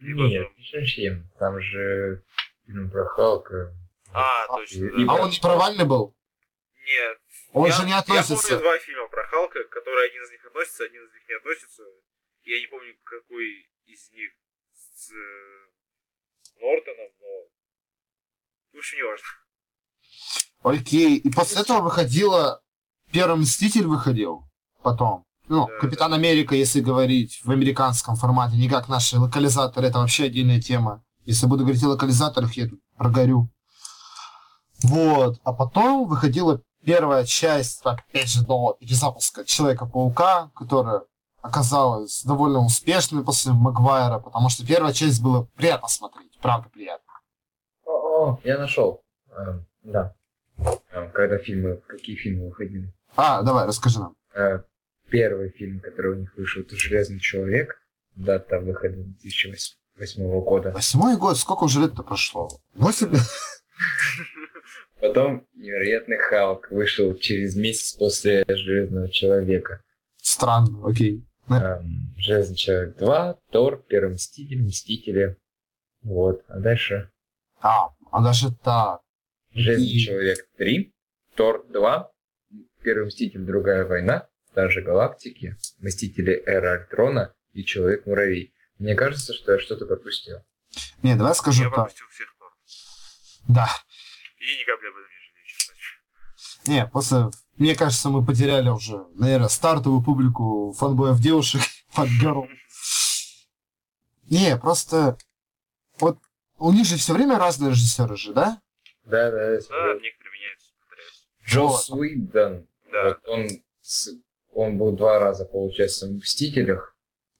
Нет, 0.00 0.48
не 0.58 0.64
совсем. 0.70 1.30
Там 1.38 1.60
же 1.60 2.22
фильм 2.66 2.90
про 2.90 3.04
Халка. 3.06 3.74
А, 4.12 4.44
А, 4.44 4.56
точно. 4.56 4.84
и- 4.86 5.06
да. 5.06 5.12
А 5.12 5.22
он 5.22 5.30
не 5.30 5.38
провальный 5.38 5.84
был? 5.86 6.14
Нет. 6.84 7.18
Он 7.52 7.66
я, 7.66 7.72
же 7.72 7.84
не 7.84 7.90
Я 7.90 7.98
относится. 7.98 8.48
помню 8.48 8.62
два 8.62 8.78
фильма 8.78 9.08
про 9.08 9.24
Халка, 9.26 9.64
которые 9.64 10.10
один 10.10 10.22
из 10.22 10.30
них 10.30 10.44
относится, 10.46 10.84
один 10.84 11.04
из 11.04 11.12
них 11.12 11.28
не 11.28 11.34
относится. 11.34 11.82
Я 12.44 12.60
не 12.60 12.66
помню, 12.66 12.94
какой 13.04 13.68
из 13.86 14.10
них 14.12 14.30
с 14.74 15.10
э, 15.12 16.60
Нортоном, 16.60 17.10
но... 17.20 17.26
В 18.72 18.78
общем, 18.78 18.96
не 18.98 19.04
важно. 19.04 19.26
Окей. 20.62 21.16
И 21.18 21.30
после 21.30 21.62
этого 21.62 21.80
выходила... 21.82 22.62
Первый 23.12 23.36
Мститель 23.36 23.86
выходил. 23.86 24.48
Потом. 24.82 25.26
Ну, 25.48 25.66
Да, 25.66 25.78
Капитан 25.80 26.14
Америка, 26.14 26.54
если 26.54 26.80
говорить 26.80 27.42
в 27.44 27.50
американском 27.50 28.16
формате, 28.16 28.56
не 28.56 28.70
как 28.70 28.88
наши 28.88 29.18
локализаторы, 29.18 29.88
это 29.88 29.98
вообще 29.98 30.24
отдельная 30.24 30.62
тема. 30.62 31.04
Если 31.26 31.46
буду 31.46 31.64
говорить 31.64 31.82
о 31.84 31.88
локализаторах, 31.88 32.54
я 32.54 32.68
тут 32.68 32.80
прогорю. 32.96 33.50
Вот. 34.82 35.40
А 35.44 35.52
потом 35.52 36.08
выходила 36.08 36.62
первая 36.84 37.24
часть, 37.24 37.80
опять 37.84 38.28
же, 38.28 38.44
до 38.44 38.76
перезапуска 38.78 39.44
Человека-паука, 39.44 40.50
которая 40.54 41.02
оказалась 41.40 42.22
довольно 42.24 42.60
успешной 42.60 43.24
после 43.24 43.52
Магуайра, 43.52 44.18
потому 44.18 44.48
что 44.48 44.66
первая 44.66 44.92
часть 44.92 45.22
была 45.22 45.46
приятно 45.56 45.88
смотреть, 45.88 46.38
правда 46.40 46.68
приятно. 46.68 47.12
О, 47.84 47.90
о, 47.90 48.40
я 48.44 48.58
нашел. 48.58 49.02
Эм, 49.30 49.66
да. 49.82 50.14
Эм, 50.92 51.10
когда 51.10 51.38
фильмы, 51.38 51.82
какие 51.88 52.16
фильмы 52.16 52.48
выходили. 52.48 52.92
А, 53.16 53.42
давай, 53.42 53.66
расскажи 53.66 53.98
нам. 53.98 54.14
Э, 54.34 54.62
первый 55.10 55.50
фильм, 55.50 55.80
который 55.80 56.12
у 56.12 56.20
них 56.20 56.36
вышел, 56.36 56.62
это 56.62 56.76
«Железный 56.76 57.20
человек». 57.20 57.78
Дата 58.14 58.60
выхода 58.60 58.96
2008 58.96 60.40
года. 60.42 60.70
Восьмой 60.72 61.16
год, 61.16 61.38
сколько 61.38 61.64
уже 61.64 61.80
лет-то 61.80 62.02
прошло? 62.02 62.50
Восемь? 62.74 63.14
Потом 65.02 65.44
«Невероятный 65.54 66.16
Халк» 66.16 66.70
вышел 66.70 67.12
через 67.16 67.56
месяц 67.56 67.94
после 67.94 68.44
«Железного 68.46 69.08
человека». 69.10 69.82
Странно, 70.16 70.88
окей. 70.88 71.26
Эм, 71.50 72.14
«Железный 72.16 72.54
человек 72.54 72.96
2», 72.98 73.36
«Тор», 73.50 73.82
«Первый 73.88 74.14
Мститель», 74.14 74.62
«Мстители». 74.62 75.36
Вот. 76.04 76.44
А 76.46 76.60
дальше 76.60 77.10
А, 77.60 77.88
а 78.12 78.22
даже 78.22 78.54
так. 78.62 79.00
«Железный 79.52 79.86
И- 79.88 79.98
человек 79.98 80.38
3», 80.56 80.92
«Тор 81.34 81.66
2», 81.68 82.08
«Первый 82.84 83.06
Мститель. 83.06 83.40
Другая 83.40 83.84
война», 83.84 84.28
«Стражи 84.52 84.82
Галактики», 84.82 85.56
«Мстители. 85.80 86.40
Эра 86.46 86.74
Альтрона» 86.80 87.34
и 87.54 87.64
«Человек-муравей». 87.64 88.54
Мне 88.78 88.94
кажется, 88.94 89.34
что 89.34 89.54
я 89.54 89.58
что-то 89.58 89.84
пропустил. 89.86 90.38
Не, 91.02 91.16
давай 91.16 91.34
скажу 91.34 91.64
Я 91.64 91.70
так. 91.70 91.74
пропустил 91.74 92.06
всех 92.12 92.36
Тор. 92.38 92.52
Да. 93.48 93.68
И 94.42 94.58
ни 94.58 94.64
капли 94.64 94.86
об 94.88 94.94
этом 94.94 95.08
не 95.08 95.20
жалею, 95.22 95.46
честно. 95.46 96.72
Не, 96.72 96.86
после... 96.86 97.30
Мне 97.56 97.76
кажется, 97.76 98.08
мы 98.08 98.24
потеряли 98.24 98.68
уже, 98.70 99.06
наверное, 99.14 99.48
стартовую 99.48 100.02
публику 100.02 100.74
фанбоев 100.76 101.20
девушек, 101.20 101.62
фангерл. 101.90 102.48
Не, 104.24 104.56
просто... 104.56 105.16
Вот 106.00 106.18
у 106.58 106.72
них 106.72 106.86
же 106.86 106.96
все 106.96 107.12
время 107.12 107.38
разные 107.38 107.70
режиссеры 107.70 108.16
же, 108.16 108.32
да? 108.32 108.60
Да, 109.04 109.30
да, 109.30 109.54
Да, 109.54 109.60
смотрел. 109.60 110.00
некоторые 110.00 110.32
меняются. 110.32 110.72
Джо 111.44 111.60
Вот. 111.60 111.84
Суидон 111.84 112.66
Да. 112.90 113.04
Вот 113.04 113.28
он, 113.28 113.48
он 114.52 114.78
был 114.78 114.92
два 114.96 115.18
раза, 115.18 115.44
получается, 115.44 116.06
в 116.06 116.12
«Мстителях» 116.14 116.96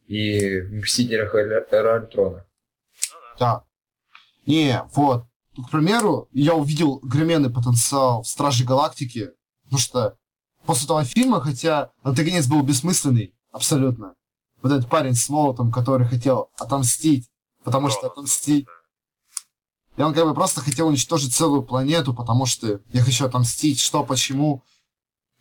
и 0.06 0.60
в 0.60 0.72
«Мстителях 0.74 1.34
Эра 1.34 1.96
Альтрона». 1.96 2.46
Ну 3.12 3.18
да. 3.38 3.38
Да. 3.38 3.64
Не, 4.46 4.82
вот. 4.94 5.24
К 5.56 5.70
примеру, 5.70 6.28
я 6.32 6.54
увидел 6.54 6.98
громенный 7.02 7.50
потенциал 7.50 8.22
в 8.22 8.28
Страже 8.28 8.64
Галактики, 8.64 9.30
потому 9.64 9.78
что 9.78 10.16
после 10.64 10.84
этого 10.86 11.04
фильма, 11.04 11.40
хотя 11.40 11.90
антагонист 12.02 12.48
был 12.48 12.62
бессмысленный, 12.62 13.34
абсолютно, 13.50 14.14
вот 14.62 14.72
этот 14.72 14.88
парень 14.88 15.14
с 15.14 15.28
молотом, 15.28 15.70
который 15.70 16.06
хотел 16.06 16.50
отомстить, 16.58 17.28
потому 17.64 17.90
что 17.90 18.06
отомстить, 18.06 18.66
и 19.96 20.02
он 20.02 20.14
как 20.14 20.24
бы 20.24 20.34
просто 20.34 20.60
хотел 20.60 20.88
уничтожить 20.88 21.34
целую 21.34 21.62
планету, 21.62 22.14
потому 22.14 22.46
что 22.46 22.80
я 22.92 23.02
хочу 23.02 23.26
отомстить, 23.26 23.78
что, 23.80 24.04
почему. 24.04 24.62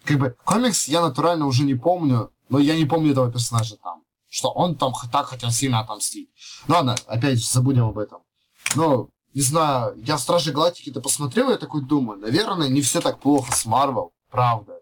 Как 0.03 0.19
бы 0.19 0.35
комикс 0.43 0.87
я 0.87 1.01
натурально 1.01 1.45
уже 1.45 1.63
не 1.63 1.75
помню, 1.75 2.31
но 2.49 2.59
я 2.59 2.75
не 2.75 2.85
помню 2.85 3.11
этого 3.11 3.31
персонажа 3.31 3.77
там. 3.77 4.03
Что 4.29 4.49
он 4.49 4.75
там 4.75 4.93
так 5.11 5.27
хотел 5.27 5.51
сильно 5.51 5.79
отомстить. 5.79 6.29
Ну 6.67 6.75
ладно, 6.75 6.95
опять 7.07 7.39
же, 7.39 7.47
забудем 7.47 7.85
об 7.85 7.97
этом. 7.97 8.21
Ну, 8.75 9.09
не 9.33 9.41
знаю, 9.41 9.95
я 9.97 10.17
в 10.17 10.19
Страже 10.19 10.51
Галактики-то 10.51 11.01
посмотрел, 11.01 11.49
я 11.49 11.57
такой 11.57 11.85
думаю, 11.85 12.19
наверное, 12.19 12.67
не 12.67 12.81
все 12.81 13.01
так 13.01 13.19
плохо 13.19 13.51
с 13.53 13.65
Марвел, 13.65 14.13
правда. 14.29 14.81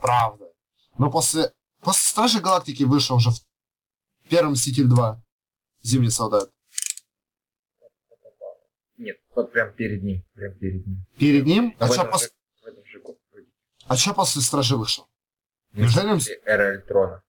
Правда. 0.00 0.52
Но 0.98 1.10
после, 1.10 1.52
после 1.80 2.02
Стражи 2.02 2.40
Галактики 2.40 2.84
вышел 2.84 3.16
уже 3.16 3.30
в 3.30 4.28
первый 4.28 4.52
Мститель 4.52 4.84
2. 4.84 5.20
Зимний 5.82 6.10
солдат. 6.10 6.50
Нет, 8.96 9.18
вот 9.34 9.52
прям 9.52 9.72
перед 9.72 10.02
ним, 10.02 10.22
прям 10.34 10.54
перед 10.54 10.86
ним. 10.86 11.04
Перед 11.18 11.46
ним? 11.46 11.76
А 11.78 11.88
что 11.88 12.04
пос... 12.04 12.22
же, 12.22 12.30
а 13.86 13.96
чё 13.96 14.14
после 14.14 14.40
Стражи 14.40 14.76
вышел? 14.76 15.08
Неужели 15.72 16.06
он- 16.06 16.16
«Мстители 16.16 16.40
Эра 16.44 16.84
вау. 16.88 17.20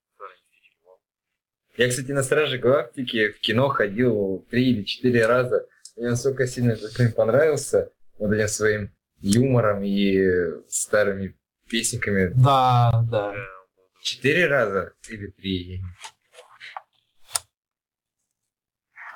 Я, 1.78 1.90
кстати, 1.90 2.12
на 2.12 2.24
Страже 2.24 2.58
Галактики 2.58 3.32
в 3.32 3.40
кино 3.40 3.68
ходил 3.70 4.46
три 4.50 4.72
или 4.72 4.84
четыре 4.84 5.26
раза. 5.26 5.68
Мне 5.96 6.10
настолько 6.10 6.46
сильно 6.46 6.72
этот 6.72 6.94
фильм 6.94 7.14
понравился, 7.14 7.92
вот 8.18 8.32
этим 8.32 8.48
своим 8.48 8.92
юмором 9.22 9.84
и 9.84 10.20
старыми 10.68 11.38
песенками. 11.70 12.32
Да, 12.36 13.06
да. 13.10 13.34
Четыре 14.02 14.48
раза 14.48 14.94
или 15.10 15.28
три. 15.28 15.78
я 15.78 15.84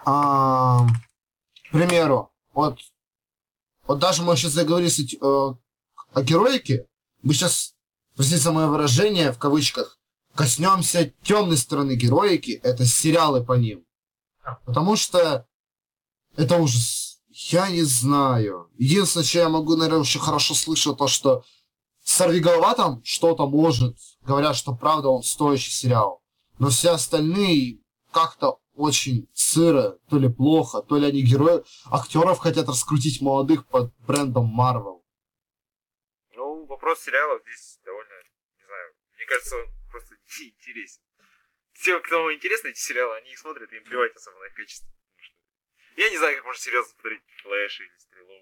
А, 0.06 0.88
к 1.68 1.72
примеру, 1.72 2.32
вот, 2.54 2.80
вот 3.84 4.00
даже 4.00 4.24
мы 4.24 4.36
сейчас 4.36 4.54
заговорили 4.54 4.90
э, 4.90 5.20
о 5.22 6.24
героике, 6.24 6.88
мы 7.22 7.34
сейчас, 7.34 7.76
простите 8.16 8.40
за 8.40 8.52
мое 8.52 8.68
выражение, 8.68 9.32
в 9.32 9.38
кавычках, 9.38 10.00
коснемся 10.34 11.14
темной 11.22 11.58
стороны 11.58 11.96
героики, 11.96 12.60
это 12.64 12.86
сериалы 12.86 13.46
по 13.46 13.54
ним. 13.54 13.86
Потому 14.66 14.96
что 14.96 15.46
это 16.40 16.58
ужас. 16.58 17.22
Я 17.30 17.70
не 17.70 17.84
знаю. 17.84 18.72
Единственное, 18.78 19.26
что 19.26 19.40
я 19.40 19.50
могу, 19.50 19.76
наверное, 19.76 20.04
еще 20.04 20.20
хорошо 20.20 20.54
слышать, 20.54 20.98
то, 20.98 21.08
что 21.08 21.44
Сорвиголова 22.04 22.76
там 22.76 23.04
что-то 23.04 23.46
может. 23.46 23.98
Говорят, 24.22 24.56
что 24.56 24.74
правда 24.74 25.10
он 25.10 25.22
стоящий 25.22 25.72
сериал. 25.72 26.24
Но 26.58 26.70
все 26.70 26.92
остальные 26.92 27.80
как-то 28.12 28.60
очень 28.74 29.28
сыро, 29.34 29.98
то 30.10 30.18
ли 30.18 30.30
плохо, 30.30 30.82
то 30.82 30.98
ли 30.98 31.08
они 31.08 31.22
герои, 31.22 31.64
актеров 31.92 32.40
хотят 32.40 32.68
раскрутить 32.70 33.22
молодых 33.22 33.68
под 33.68 33.94
брендом 34.08 34.46
Marvel. 34.58 35.04
Ну, 36.36 36.66
вопрос 36.66 37.02
сериалов 37.02 37.42
здесь 37.42 37.80
довольно, 37.84 38.14
не 38.58 38.66
знаю, 38.66 38.94
мне 39.18 39.26
кажется, 39.26 39.56
он 39.58 39.66
просто 39.92 40.16
неинтересен. 40.40 41.02
Те, 41.84 42.00
кому 42.00 42.34
интересны 42.34 42.70
эти 42.70 42.80
сериалы, 42.80 43.18
они 43.18 43.32
их 43.32 43.40
смотрят, 43.40 43.72
и 43.72 43.76
им 43.76 43.84
плевать 43.84 44.16
особо 44.16 44.40
на 44.40 44.46
их 44.46 44.54
качество. 44.54 44.90
Я 46.00 46.10
не 46.10 46.18
знаю, 46.18 46.38
как 46.38 46.46
можно 46.46 46.62
серьезно 46.62 46.94
смотреть 46.94 47.22
Флэш 47.44 47.82
или 47.82 47.92
Стрелу. 47.98 48.34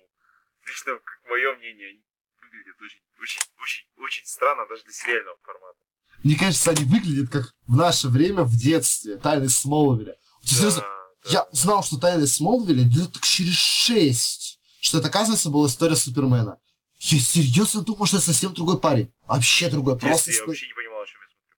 Лично, 0.68 0.94
как 1.04 1.20
мое 1.28 1.56
мнение, 1.56 1.90
они 1.90 2.04
выглядят 2.40 2.80
очень, 2.80 3.02
очень, 3.20 3.42
очень, 3.60 3.86
очень 3.98 4.26
странно 4.28 4.68
даже 4.68 4.84
для 4.84 4.94
сериального 4.94 5.38
формата. 5.42 5.80
Мне 6.24 6.38
кажется, 6.38 6.70
они 6.70 6.86
выглядят 6.86 7.32
как 7.32 7.56
в 7.66 7.76
наше 7.76 8.10
время 8.10 8.44
в 8.44 8.56
детстве, 8.56 9.18
Тайны 9.18 9.50
Смолвиля. 9.50 10.18
Серьезно, 10.44 10.82
да. 10.82 11.32
Я 11.32 11.44
узнал, 11.46 11.84
что 11.84 11.98
Тайны 11.98 12.28
Смолвиля 12.28 12.84
идет 12.84 13.14
так 13.14 13.24
через 13.24 13.56
шесть. 13.56 14.60
Что 14.80 15.00
это, 15.00 15.08
оказывается, 15.08 15.50
была 15.50 15.66
история 15.66 15.96
Супермена. 15.96 16.62
Я 17.00 17.20
серьезно 17.20 17.82
думал, 17.82 18.06
что 18.06 18.18
это 18.18 18.28
совсем 18.28 18.54
другой 18.54 18.80
парень. 18.80 19.12
Вообще 19.26 19.68
другой. 19.72 19.94
Детстве 19.96 20.10
Просто... 20.10 20.32
я 20.32 20.46
вообще 20.46 20.68
не 20.68 20.74
понимал, 20.76 21.02
о 21.02 21.08
чем 21.08 21.22
я 21.22 21.28
смотрю. 21.28 21.58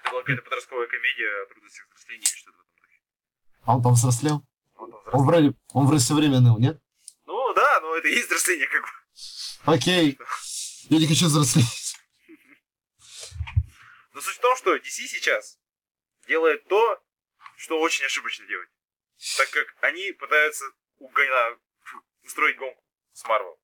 Это 0.00 0.10
была 0.10 0.20
какая-то 0.22 0.42
подростковая 0.42 0.86
комедия 0.86 1.42
о 1.42 1.46
трудностях 1.52 1.86
взросления 1.88 2.24
или 2.24 2.34
что-то 2.34 2.56
в 2.56 2.60
этом 2.60 2.76
духе. 2.80 3.00
А 3.64 3.76
он 3.76 3.82
там 3.82 3.92
взрослел? 3.92 4.42
Он 5.14 5.24
вроде, 5.24 5.54
он 5.72 5.86
вроде 5.86 6.28
ныл, 6.28 6.58
нет? 6.58 6.76
Ну 7.24 7.54
да, 7.54 7.80
но 7.80 7.94
это 7.94 8.08
и 8.08 8.14
есть 8.14 8.26
взросление 8.26 8.66
как 8.66 8.82
бы. 8.82 8.88
Окей. 9.64 10.18
Я 10.90 10.98
не 10.98 11.06
хочу 11.06 11.26
взрослеть. 11.26 11.96
Но 14.12 14.20
суть 14.20 14.34
в 14.34 14.40
том, 14.40 14.56
что 14.56 14.74
DC 14.76 15.06
сейчас 15.06 15.58
делает 16.26 16.66
то, 16.66 17.00
что 17.56 17.78
очень 17.80 18.04
ошибочно 18.04 18.44
делать. 18.46 18.68
Так 19.38 19.50
как 19.50 19.76
они 19.82 20.10
пытаются 20.12 20.64
угона- 20.98 21.58
устроить 22.24 22.56
гонку 22.56 22.82
с 23.12 23.24
Marvel. 23.24 23.56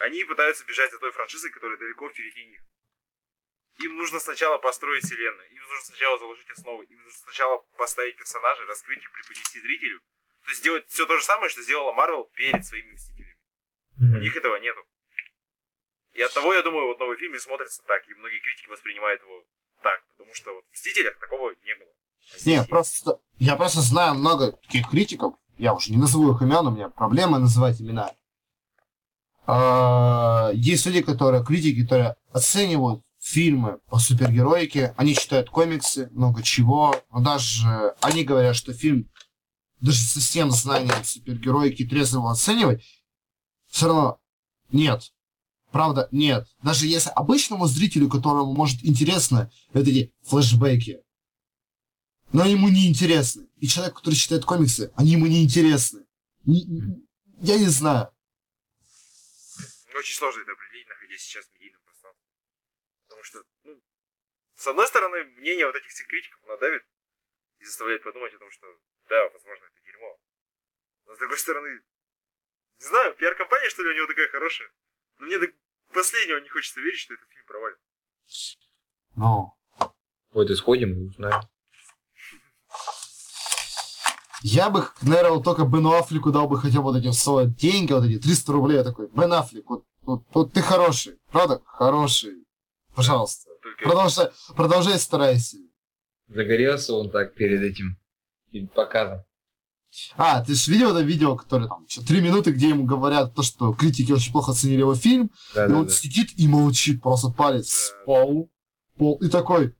Они 0.00 0.24
пытаются 0.24 0.64
бежать 0.64 0.90
за 0.90 0.98
той 0.98 1.12
франшизой, 1.12 1.50
которая 1.50 1.78
далеко 1.78 2.08
впереди 2.10 2.44
них. 2.44 2.60
Им 3.78 3.96
нужно 3.96 4.18
сначала 4.18 4.58
построить 4.58 5.04
вселенную, 5.04 5.48
им 5.50 5.62
нужно 5.62 5.84
сначала 5.84 6.18
заложить 6.18 6.50
основы, 6.50 6.84
им 6.84 7.02
нужно 7.02 7.20
сначала 7.20 7.58
поставить 7.76 8.16
персонажей, 8.16 8.66
раскрыть 8.66 9.02
их, 9.02 9.12
преподнести 9.12 9.60
зрителю. 9.60 10.00
То 10.44 10.50
есть 10.50 10.60
сделать 10.60 10.84
все 10.88 11.06
то 11.06 11.16
же 11.16 11.24
самое, 11.24 11.48
что 11.50 11.62
сделала 11.62 11.92
Marvel 11.94 12.28
перед 12.34 12.64
своими 12.64 12.92
Мстителями. 12.92 13.36
У 13.98 14.20
них 14.20 14.36
этого 14.36 14.56
нету. 14.56 14.80
И 16.12 16.20
от 16.22 16.32
того, 16.32 16.54
я 16.54 16.62
думаю, 16.62 16.86
вот 16.88 16.98
новый 17.00 17.16
фильм 17.16 17.34
и 17.34 17.38
смотрится 17.38 17.82
так, 17.86 18.06
и 18.08 18.14
многие 18.14 18.38
критики 18.40 18.68
воспринимают 18.68 19.20
его 19.22 19.42
так, 19.82 20.00
потому 20.16 20.32
что 20.34 20.54
вот 20.54 20.64
в 20.70 20.72
Мстителях 20.72 21.18
такого 21.18 21.50
не 21.64 21.74
было. 21.74 21.88
А 22.34 22.38
здесь 22.38 22.46
Не, 22.46 22.54
есть. 22.56 22.68
просто... 22.68 23.20
Я 23.38 23.56
просто 23.56 23.80
знаю 23.80 24.14
много 24.14 24.52
таких 24.52 24.88
критиков. 24.90 25.34
Я 25.58 25.74
уже 25.74 25.90
не 25.90 25.96
назову 25.96 26.34
их 26.34 26.42
имен, 26.42 26.66
у 26.66 26.70
меня 26.70 26.88
проблема 26.88 27.38
называть 27.38 27.80
имена. 27.80 28.12
А, 29.46 30.50
Есть 30.54 30.86
люди, 30.86 31.02
которые, 31.02 31.44
критики, 31.44 31.82
которые 31.82 32.16
оценивают 32.32 33.02
фильмы 33.20 33.78
по 33.88 33.98
супергероике, 33.98 34.94
они 34.96 35.14
читают 35.14 35.48
комиксы, 35.50 36.08
много 36.12 36.42
чего, 36.42 36.94
но 37.10 37.20
даже 37.20 37.94
они 38.00 38.22
говорят, 38.24 38.54
что 38.54 38.72
фильм 38.72 39.08
даже 39.84 39.98
со 39.98 40.18
всем 40.18 40.50
знанием 40.50 41.04
супергероики 41.04 41.86
трезво 41.86 42.30
оценивать, 42.30 42.82
все 43.66 43.86
равно 43.86 44.18
нет. 44.70 45.12
Правда, 45.72 46.08
нет. 46.10 46.48
Даже 46.62 46.86
если 46.86 47.10
обычному 47.10 47.66
зрителю, 47.66 48.08
которому 48.08 48.54
может 48.54 48.82
интересно 48.82 49.52
вот 49.74 49.86
эти 49.86 50.10
флешбеки, 50.22 51.02
но 52.32 52.46
ему 52.46 52.70
не 52.70 52.88
интересны. 52.88 53.46
И 53.58 53.68
человек, 53.68 53.96
который 53.96 54.14
читает 54.14 54.46
комиксы, 54.46 54.90
они 54.96 55.12
ему 55.12 55.26
не 55.26 55.44
интересны. 55.44 56.06
Не- 56.46 56.64
не- 56.64 57.06
я 57.42 57.58
не 57.58 57.66
знаю. 57.68 58.08
Очень 59.98 60.16
сложно 60.16 60.40
это 60.40 60.52
определить, 60.52 60.88
находясь 60.88 61.20
сейчас 61.20 61.44
в 61.44 61.54
медийном 61.54 61.82
пространстве. 61.84 62.26
Потому 63.06 63.22
что, 63.22 63.42
ну, 63.64 63.82
с 64.56 64.66
одной 64.66 64.86
стороны, 64.88 65.24
мнение 65.36 65.66
вот 65.66 65.76
этих 65.76 66.06
критиков 66.06 66.40
надавит 66.48 66.82
и 67.58 67.64
заставляет 67.66 68.02
подумать 68.02 68.32
о 68.32 68.38
том, 68.38 68.50
что 68.50 68.66
да, 69.08 69.28
возможно, 69.32 69.64
это 69.64 69.84
дерьмо. 69.86 70.18
Но 71.06 71.14
с 71.14 71.18
другой 71.18 71.38
стороны, 71.38 71.80
не 72.80 72.86
знаю, 72.86 73.14
пиар-компания, 73.14 73.68
что 73.70 73.82
ли, 73.82 73.90
у 73.90 73.94
него 73.94 74.06
такая 74.06 74.28
хорошая. 74.28 74.68
Но 75.18 75.26
мне 75.26 75.38
до 75.38 75.46
последнего 75.92 76.38
не 76.38 76.48
хочется 76.48 76.80
верить, 76.80 76.98
что 76.98 77.14
этот 77.14 77.28
фильм 77.28 77.46
провалит. 77.46 77.78
Но 79.16 79.56
Вот 80.32 80.50
и 80.50 80.54
сходим 80.54 80.92
и 80.92 81.06
узнаем. 81.08 81.40
я 84.42 84.68
бы, 84.68 84.86
наверное, 85.02 85.32
вот 85.32 85.44
только 85.44 85.64
Бену 85.64 85.92
Аффлеку 85.92 86.30
дал 86.32 86.48
бы 86.48 86.60
хотя 86.60 86.78
бы 86.78 86.84
вот 86.84 86.96
эти 86.96 87.10
свои 87.12 87.46
деньги, 87.46 87.92
вот 87.92 88.04
эти 88.04 88.18
300 88.20 88.52
рублей. 88.52 88.76
Я 88.78 88.84
такой, 88.84 89.08
Бен 89.08 89.32
Аффлек, 89.32 89.64
вот, 89.70 89.86
вот, 90.02 90.24
вот 90.34 90.52
ты 90.52 90.60
хороший. 90.60 91.18
Правда? 91.30 91.62
Хороший. 91.64 92.44
Пожалуйста. 92.94 93.50
Только 93.62 93.84
Продолжай, 93.84 94.30
продолжай 94.56 94.98
старайся. 94.98 95.56
Загорелся 96.28 96.94
он 96.94 97.10
так 97.10 97.34
перед 97.34 97.62
этим 97.62 97.96
перед 98.54 98.72
показом. 98.72 99.24
А, 100.16 100.44
ты 100.44 100.54
же 100.54 100.72
видел 100.72 100.90
это 100.90 101.04
видео, 101.04 101.36
которое 101.36 101.68
там, 101.68 101.84
еще 101.84 102.00
три 102.02 102.20
минуты, 102.20 102.50
где 102.52 102.68
ему 102.68 102.84
говорят 102.84 103.34
то, 103.34 103.42
что 103.42 103.72
критики 103.74 104.12
очень 104.12 104.32
плохо 104.32 104.52
оценили 104.52 104.80
его 104.80 104.94
фильм, 104.94 105.30
Да, 105.54 105.66
и 105.66 105.68
да, 105.68 105.78
он 105.78 105.86
да. 105.86 105.92
сидит 105.92 106.38
и 106.38 106.48
молчит, 106.48 107.02
просто 107.02 107.28
палец 107.30 107.90
Да. 107.90 108.02
в 108.02 108.04
пол, 108.04 108.52
пол, 108.96 109.18
и 109.22 109.28
такой, 109.28 109.74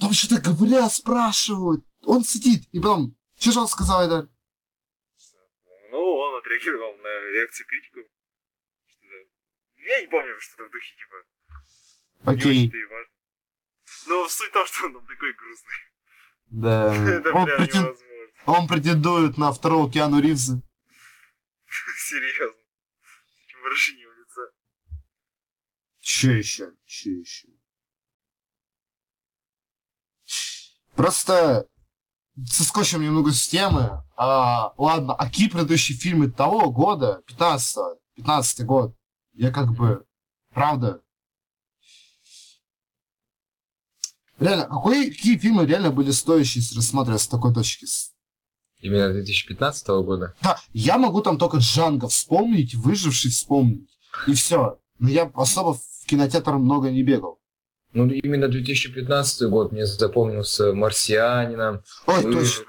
там 0.00 0.12
что-то 0.12 0.40
говорят, 0.40 0.92
спрашивают. 0.92 1.84
Он 2.04 2.24
сидит, 2.24 2.68
и 2.72 2.80
потом, 2.80 3.16
что 3.38 3.52
же 3.52 3.60
он 3.60 3.68
сказал, 3.68 4.02
это? 4.02 4.28
Ну, 5.90 5.98
он 5.98 6.38
отреагировал 6.40 6.96
на 6.96 7.20
реакции 7.34 7.64
критиков. 7.64 8.04
Я 9.78 10.00
не 10.00 10.06
помню, 10.08 10.34
что-то 10.40 10.64
в 10.68 10.72
духе, 10.72 10.94
типа... 10.96 12.32
Не 12.32 12.38
Окей, 12.38 12.62
очень-то 12.62 12.76
и 12.76 12.84
важно. 12.84 13.12
Но 14.08 14.28
суть 14.28 14.50
в 14.50 14.52
том, 14.52 14.66
что 14.66 14.86
он 14.86 14.92
там 14.94 15.06
такой 15.06 15.32
грустный. 15.34 15.95
Да. 16.46 16.94
Это 17.16 17.32
Он, 17.32 17.44
прям 17.46 17.60
претен- 17.60 17.82
невозможно. 17.82 18.04
он 18.46 18.68
претендует 18.68 19.38
на 19.38 19.52
второго 19.52 19.90
Киану 19.90 20.20
Ривза. 20.20 20.60
Серьезно. 22.08 22.60
Выражение 23.62 24.02
его 24.02 24.12
лица. 24.12 24.42
Че 26.00 26.38
еще? 26.38 26.72
Че 26.84 27.10
еще? 27.20 27.48
Просто 30.94 31.66
соскочим 32.46 33.02
немного 33.02 33.32
с 33.32 33.48
темы. 33.48 34.02
А, 34.16 34.72
ладно, 34.78 35.14
а 35.14 35.26
какие 35.26 35.48
предыдущие 35.48 35.96
фильмы 35.98 36.30
того 36.30 36.70
года, 36.70 37.22
15 37.26 37.98
15 38.16 38.64
год, 38.64 38.96
я 39.34 39.50
как 39.52 39.74
бы, 39.74 40.06
правда, 40.54 41.02
Реально, 44.38 44.64
какой, 44.64 45.10
какие 45.10 45.38
фильмы 45.38 45.66
реально 45.66 45.90
были 45.90 46.10
стоящие, 46.10 46.62
рассматривать 46.76 47.22
с 47.22 47.28
такой 47.28 47.54
точки? 47.54 47.86
Именно 48.80 49.14
2015 49.14 49.88
года. 49.88 50.34
Да, 50.42 50.58
я 50.72 50.98
могу 50.98 51.22
там 51.22 51.38
только 51.38 51.58
Джанго 51.58 52.08
вспомнить, 52.08 52.74
выживший 52.74 53.30
вспомнить, 53.30 53.88
и 54.26 54.34
все. 54.34 54.78
Но 54.98 55.08
я 55.08 55.30
особо 55.34 55.74
в 55.74 56.06
кинотеатр 56.06 56.52
много 56.52 56.90
не 56.90 57.02
бегал. 57.02 57.40
Ну, 57.92 58.08
именно 58.08 58.48
2015 58.48 59.48
год 59.48 59.72
мне 59.72 59.86
запомнился 59.86 60.74
«Марсианином». 60.74 61.82
Ой, 62.06 62.22
точно. 62.22 62.64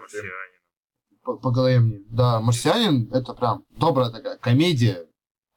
По, 1.23 1.35
по 1.35 1.51
голове 1.51 1.79
мне. 1.79 1.99
Да, 2.09 2.39
«Марсианин»— 2.39 3.09
это 3.13 3.33
прям 3.33 3.65
добрая 3.77 4.09
такая 4.09 4.37
комедия 4.37 5.05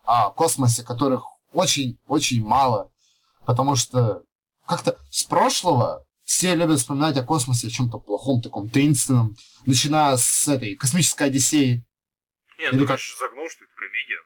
о 0.03 0.31
космосе, 0.31 0.83
которых 0.83 1.23
очень-очень 1.53 2.45
мало. 2.45 2.91
Потому 3.47 3.77
что 3.77 4.25
как-то 4.71 4.99
с 5.11 5.25
прошлого 5.25 6.07
все 6.25 6.55
любят 6.55 6.79
вспоминать 6.79 7.17
о 7.17 7.25
космосе, 7.25 7.67
о 7.67 7.71
чем-то 7.71 7.99
плохом, 7.99 8.41
таком 8.41 8.71
таинственном, 8.71 9.37
начиная 9.67 10.17
с 10.17 10.47
этой 10.49 10.77
космической 10.77 11.25
Одиссеи. 11.27 11.85
Не, 12.59 12.65
Или 12.67 12.77
ну 12.77 12.87
как? 12.87 12.99
ты 12.99 13.03
же 13.05 13.17
загнул, 13.19 13.49
что 13.51 13.65
это 13.65 13.73
комедия. 13.75 14.19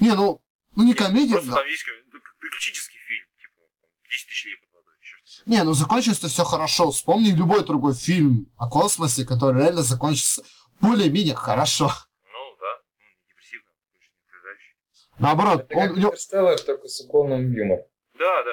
Не, 0.00 0.14
ну, 0.16 0.40
ну 0.76 0.84
не 0.84 0.94
комедия, 0.94 1.32
Просто 1.34 1.50
да. 1.50 1.56
там 1.56 1.66
есть 1.66 1.84
ну, 2.12 2.20
как 2.20 2.38
приключенческий 2.40 2.98
фильм, 3.06 3.26
типа, 3.38 3.52
там, 3.80 3.90
10 4.10 4.26
тысяч 4.28 4.44
лет 4.46 4.60
под 4.60 4.70
водой. 4.72 4.94
чё. 5.02 5.42
Не, 5.46 5.62
ну 5.64 5.72
закончится 5.74 6.28
все 6.28 6.44
хорошо. 6.44 6.90
Вспомни 6.90 7.30
любой 7.30 7.64
другой 7.64 7.94
фильм 7.94 8.46
о 8.56 8.68
космосе, 8.70 9.24
который 9.26 9.60
реально 9.62 9.82
закончится 9.82 10.42
более-менее 10.80 11.34
хорошо. 11.34 11.92
Ну, 12.24 12.56
да, 12.60 12.72
ну, 12.98 13.04
не 13.04 13.28
депрессивно, 13.28 13.68
больше 13.92 14.10
не 14.10 14.20
страдающий. 14.26 14.74
Наоборот, 15.18 15.60
Это 15.68 15.74
как 15.74 15.90
он, 15.92 15.98
«Интерстеллар», 15.98 16.58
только 16.60 16.88
с 16.88 17.00
уклоном 17.02 17.52
юмора. 17.52 17.82
Да, 18.18 18.42
да. 18.44 18.50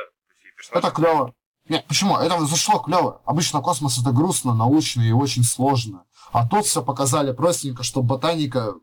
То 0.56 0.62
есть 0.62 0.70
и 0.72 0.74
персонаж- 0.74 0.80
Это 0.86 0.92
клево. 0.96 1.36
Нет, 1.68 1.86
почему? 1.88 2.18
Это 2.18 2.46
зашло 2.46 2.80
клево. 2.80 3.22
Обычно 3.26 3.62
космос 3.62 4.00
это 4.00 4.12
грустно, 4.12 4.54
научно 4.54 5.02
и 5.02 5.12
очень 5.12 5.44
сложно. 5.44 6.06
А 6.32 6.48
тут 6.48 6.66
все 6.66 6.84
показали 6.84 7.34
простенько, 7.34 7.84
что 7.84 8.02
ботаника 8.04 8.76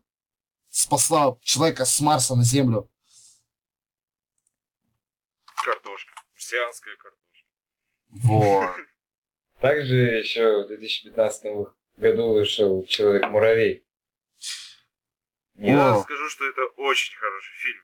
спасла 0.71 1.37
человека 1.43 1.85
с 1.85 2.01
Марса 2.01 2.35
на 2.35 2.43
Землю. 2.45 2.89
Картошка. 5.65 6.13
Марсианская 6.35 6.97
картошка. 6.97 7.47
Вот. 8.11 8.77
Также 9.61 9.95
еще 9.97 10.65
в 10.65 10.69
2015 10.69 11.45
году 11.97 12.33
вышел 12.33 12.85
«Человек-муравей». 12.87 13.85
Я 15.55 16.01
скажу, 16.01 16.29
что 16.31 16.45
это 16.49 16.63
очень 16.79 17.15
хороший 17.17 17.55
фильм. 17.59 17.83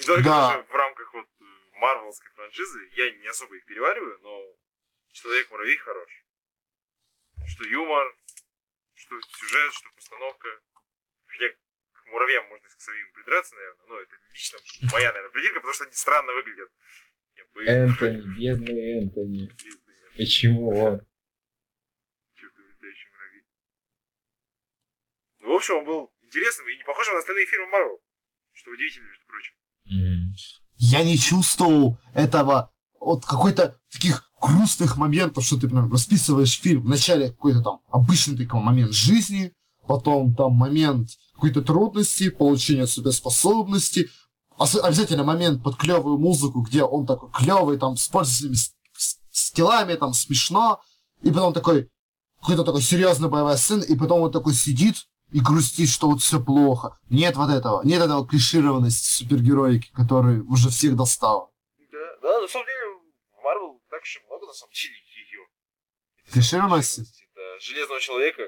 Не 0.00 0.04
только 0.04 0.24
Да. 0.24 0.62
в 0.70 0.74
рамках 0.74 1.14
вот 1.14 1.24
э, 1.40 1.44
Марвелской 1.82 2.30
франшизы, 2.36 2.90
я 2.94 3.10
не 3.10 3.26
особо 3.26 3.56
их 3.56 3.64
перевариваю, 3.64 4.18
но 4.20 4.56
Человек-муравей 5.12 5.76
хорош. 5.76 6.24
Что 7.46 7.64
юмор, 7.64 8.16
что 8.94 9.20
сюжет, 9.20 9.72
что 9.74 9.90
постановка. 9.94 10.48
Хотя 11.26 11.48
к 11.50 12.06
муравьям 12.06 12.48
можно 12.48 12.68
к 12.68 12.80
самим 12.80 13.12
придраться, 13.12 13.54
наверное, 13.54 13.86
но 13.86 14.00
это 14.00 14.16
лично 14.30 14.58
моя, 14.92 15.12
наверное, 15.12 15.32
придирка, 15.32 15.56
потому 15.56 15.74
что 15.74 15.84
они 15.84 15.92
странно 15.92 16.32
выглядят. 16.32 16.70
Энтони, 17.66 18.38
бедный 18.38 18.98
Энтони. 18.98 19.50
Почему 20.16 20.70
он? 20.70 21.00
Ну, 25.40 25.52
в 25.52 25.56
общем, 25.56 25.76
он 25.76 25.84
был 25.84 26.14
интересным 26.22 26.68
и 26.68 26.76
не 26.76 26.84
похож 26.84 27.08
на 27.08 27.18
остальные 27.18 27.46
фильмы 27.46 27.66
Марвел. 27.66 28.02
Что 28.52 28.70
удивительно, 28.70 29.08
между 29.08 29.26
прочим. 29.26 29.54
М. 29.86 30.34
Я 30.84 31.04
не 31.04 31.16
чувствовал 31.16 31.96
этого 32.12 32.72
вот 32.98 33.24
какой-то 33.24 33.76
таких 33.92 34.28
грустных 34.40 34.96
моментов, 34.96 35.44
что 35.44 35.56
ты 35.56 35.68
прям 35.68 35.92
расписываешь 35.92 36.60
фильм. 36.60 36.82
Вначале 36.82 37.28
какой-то 37.30 37.62
там 37.62 37.80
обычный 37.88 38.36
такой 38.36 38.60
момент 38.60 38.92
жизни, 38.92 39.52
потом 39.86 40.34
там 40.34 40.54
момент 40.54 41.10
какой-то 41.34 41.62
трудности, 41.62 42.30
получения 42.30 42.88
суперспособности, 42.88 44.08
Ос- 44.58 44.74
обязательно 44.74 45.22
момент 45.22 45.62
под 45.62 45.76
клевую 45.76 46.18
музыку, 46.18 46.62
где 46.62 46.82
он 46.82 47.06
такой 47.06 47.30
клевый, 47.30 47.78
там, 47.78 47.96
с 47.96 48.08
пользовательными 48.08 48.56
с- 48.56 48.74
с- 48.96 49.18
скиллами, 49.30 49.94
там, 49.94 50.12
смешно, 50.12 50.80
и 51.22 51.30
потом 51.30 51.52
такой, 51.52 51.88
какой-то 52.40 52.64
такой 52.64 52.82
серьезный 52.82 53.28
боевая 53.28 53.56
сцена, 53.56 53.82
и 53.82 53.94
потом 53.96 54.20
он 54.22 54.32
такой 54.32 54.54
сидит 54.54 54.96
и 55.32 55.40
грустит, 55.40 55.88
что 55.88 56.08
вот 56.08 56.20
все 56.20 56.42
плохо. 56.42 56.98
Нет 57.08 57.36
вот 57.36 57.50
этого, 57.50 57.82
нет 57.84 58.02
этого 58.02 58.26
клишированности 58.26 59.22
супергероики, 59.24 59.90
который 59.92 60.40
уже 60.40 60.68
всех 60.68 60.94
достал. 60.96 61.52
Да, 61.90 62.16
да, 62.22 62.40
на 62.40 62.48
самом 62.48 62.66
деле, 62.66 62.84
в 63.32 63.42
Марвел 63.42 63.82
так 63.88 64.04
же 64.04 64.20
много, 64.26 64.46
на 64.46 64.52
самом 64.52 64.72
деле, 64.72 64.94
ее. 64.94 65.46
Клишированности? 66.32 67.00
Да, 67.34 67.58
Железного 67.60 68.00
человека. 68.00 68.42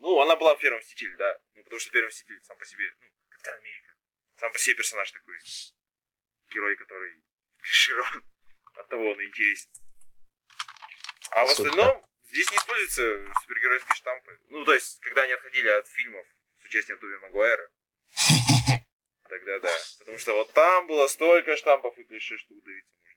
ну, 0.00 0.20
она 0.20 0.36
была 0.36 0.54
в 0.54 0.60
Первом 0.60 0.80
Мстителе, 0.80 1.16
да. 1.16 1.32
Ну, 1.54 1.62
потому 1.64 1.80
что 1.80 1.90
Первый 1.90 2.08
Мститель 2.08 2.40
сам 2.44 2.58
по 2.58 2.64
себе, 2.66 2.84
ну, 3.00 3.06
Капитан 3.30 3.54
Америка. 3.54 3.94
Сам 4.38 4.52
по 4.52 4.58
себе 4.58 4.76
персонаж 4.76 5.10
такой. 5.10 5.36
Герой, 6.52 6.76
который 6.76 7.22
клиширован. 7.62 8.22
От 8.76 8.88
того 8.88 9.02
он 9.10 9.20
и 9.20 9.24
интересен. 9.24 9.70
А 11.30 11.44
в 11.44 11.50
Супер. 11.50 11.70
остальном, 11.70 12.06
здесь 12.36 12.50
не 12.50 12.58
используются 12.58 13.02
супергеройские 13.40 13.94
штампы. 13.94 14.38
Ну, 14.50 14.64
то 14.64 14.74
есть, 14.74 15.00
когда 15.00 15.22
они 15.22 15.32
отходили 15.32 15.68
от 15.68 15.86
фильмов 15.88 16.26
с 16.62 16.66
участием 16.66 16.98
Тоби 16.98 17.16
Магуайра. 17.22 17.68
Тогда 19.28 19.58
да. 19.60 19.72
Потому 19.98 20.18
что 20.18 20.34
вот 20.34 20.52
там 20.52 20.86
было 20.86 21.06
столько 21.08 21.56
штампов 21.56 21.96
и 21.98 22.04
клише, 22.04 22.36
что 22.36 22.54
удавиться 22.54 22.92
можно. 22.98 23.16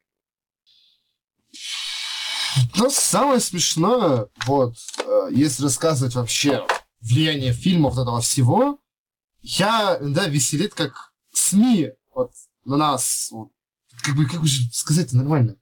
Но 2.78 2.90
самое 2.90 3.42
смешное, 3.42 4.30
вот, 4.46 4.76
э, 5.00 5.28
если 5.32 5.64
рассказывать 5.64 6.16
вообще 6.16 6.66
влияние 7.02 7.52
фильмов 7.52 7.96
вот 7.96 8.04
этого 8.04 8.22
всего, 8.22 8.80
я 9.42 9.98
иногда 10.00 10.28
веселит, 10.28 10.74
как 10.74 11.14
СМИ 11.34 11.92
вот, 12.14 12.32
на 12.64 12.78
нас, 12.78 13.30
вот, 13.32 13.52
как 14.02 14.16
бы, 14.16 14.26
как 14.28 14.42
бы 14.42 14.48
сказать 14.48 15.12
нормально, 15.12 15.59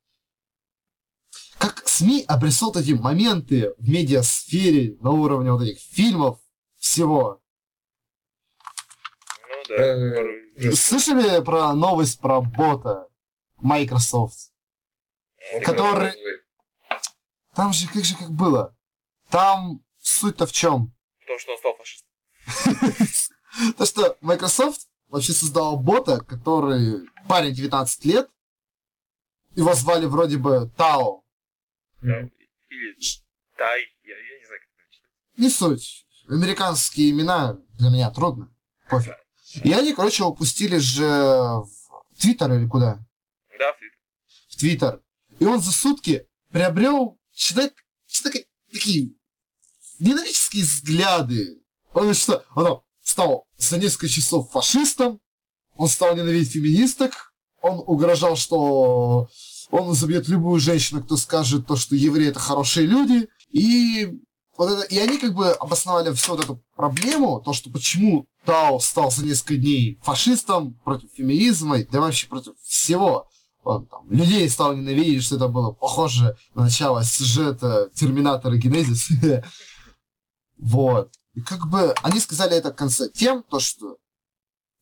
как 1.60 1.88
СМИ 1.88 2.24
обрисовывают 2.28 2.86
эти 2.88 2.94
моменты 2.94 3.74
в 3.78 3.90
медиасфере 3.90 4.98
на 5.02 5.12
уровне 5.12 5.52
вот 5.52 5.62
этих 5.64 5.80
фильмов 5.80 6.40
всего. 6.78 7.42
Ну 9.50 9.64
да. 9.70 9.76
Э. 9.76 10.72
Слышали 10.74 11.44
про 11.44 11.74
новость 11.74 12.20
про 12.20 12.42
бота 12.42 13.08
Microsoft? 13.58 14.52
который- 15.64 16.14
Там 17.56 17.74
же, 17.74 17.88
как 17.88 18.04
же 18.04 18.16
как 18.16 18.30
было? 18.32 18.76
Там 19.30 19.82
суть-то 20.00 20.46
в 20.46 20.52
чем? 20.52 20.94
Потому 21.22 21.40
что 21.40 21.52
он 21.54 21.58
стал 21.58 21.76
фашистом. 21.76 23.34
То, 23.78 23.86
что 23.86 24.18
Microsoft 24.22 24.88
вообще 25.08 25.34
создал 25.34 25.78
бота, 25.78 26.20
который 26.20 27.08
парень 27.28 27.54
19 27.54 28.06
лет, 28.06 28.30
его 29.56 29.74
звали 29.74 30.06
вроде 30.06 30.38
бы 30.38 30.70
Тао. 30.78 31.24
М. 32.02 32.32
Или 32.70 32.96
Тай. 33.58 33.82
Я, 34.04 34.16
я 34.16 34.40
не 34.40 34.46
знаю, 34.46 34.62
как 34.62 34.70
это 34.86 34.92
читать. 34.92 35.12
Не 35.38 35.50
суть. 35.50 36.06
Американские 36.30 37.12
имена 37.12 37.58
для 37.78 37.90
меня 37.90 38.12
трудно. 38.12 38.54
Пофиг. 38.90 39.16
И 39.64 39.72
они, 39.72 39.94
короче, 39.94 40.24
упустили 40.24 40.78
же 40.78 41.06
в 41.06 41.70
Твиттер 42.20 42.54
или 42.54 42.68
куда? 42.68 43.00
Да, 43.58 43.74
в 43.74 43.78
Твиттер. 43.78 44.00
В 44.50 44.56
Твиттер. 44.58 45.02
И 45.40 45.46
он 45.46 45.62
за 45.62 45.72
сутки 45.72 46.28
приобрел, 46.52 47.20
считай, 47.34 47.72
считай, 48.08 48.48
такие 48.72 49.14
ненавические 50.00 50.64
взгляды. 50.64 51.62
Он 51.94 52.14
что, 52.14 52.46
он 52.56 52.82
стал 53.02 53.48
за 53.58 53.78
несколько 53.78 54.08
часов 54.10 54.52
фашистом, 54.52 55.22
он 55.76 55.88
стал 55.88 56.16
ненавидеть 56.16 56.52
феминисток, 56.52 57.34
он 57.62 57.84
угрожал, 57.86 58.36
что 58.36 59.30
он 59.72 59.94
забьет 59.94 60.28
любую 60.28 60.60
женщину, 60.60 61.04
кто 61.04 61.18
скажет 61.18 61.68
то, 61.68 61.76
что 61.76 61.96
евреи 61.96 62.30
это 62.30 62.40
хорошие 62.40 62.88
люди. 62.88 63.28
И, 63.52 64.20
вот 64.58 64.72
это, 64.72 64.82
и 64.84 64.98
они 64.98 65.18
как 65.18 65.34
бы 65.34 65.52
обосновали 65.52 66.14
всю 66.14 66.32
вот 66.32 66.44
эту 66.44 66.64
проблему, 66.76 67.42
то, 67.42 67.54
что 67.54 67.70
почему 67.70 68.28
Тао 68.46 68.80
стал 68.80 69.12
за 69.12 69.26
несколько 69.26 69.58
дней 69.58 70.00
фашистом 70.02 70.74
против 70.86 71.10
феминизма, 71.14 71.84
да 71.92 72.00
вообще 72.00 72.28
против 72.28 72.54
всего. 72.62 73.28
он 73.64 73.86
там 73.88 74.10
людей 74.10 74.50
стал 74.50 74.76
ненавидеть, 74.76 75.24
что 75.24 75.36
это 75.36 75.48
было 75.48 75.72
похоже 75.72 76.38
на 76.56 76.64
начало 76.64 77.04
сюжета 77.04 77.90
Терминатора 77.94 78.56
Генезис. 78.56 79.10
Вот. 80.60 81.12
И 81.36 81.42
как 81.42 81.70
бы 81.70 81.94
они 82.02 82.20
сказали 82.20 82.56
это 82.56 82.72
в 82.72 82.76
конце 82.76 83.10
тем, 83.10 83.44
то 83.44 83.60
что 83.60 83.98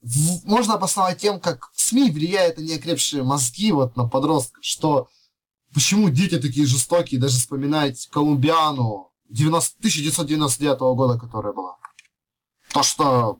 в- 0.05 0.45
можно 0.45 0.75
обосновать 0.75 1.19
тем, 1.19 1.39
как 1.39 1.71
СМИ 1.73 2.11
влияет 2.11 2.57
на 2.57 2.61
неокрепшие 2.61 3.23
мозги 3.23 3.71
вот 3.71 3.95
на 3.97 4.07
подростков, 4.07 4.63
что 4.63 5.09
почему 5.73 6.09
дети 6.09 6.39
такие 6.39 6.67
жестокие, 6.67 7.19
даже 7.19 7.37
вспоминать 7.37 8.07
Колумбиану 8.11 9.11
90, 9.29 9.79
1999 9.79 10.95
года, 10.95 11.19
которая 11.19 11.53
была. 11.53 11.77
То, 12.71 12.83
что 12.83 13.39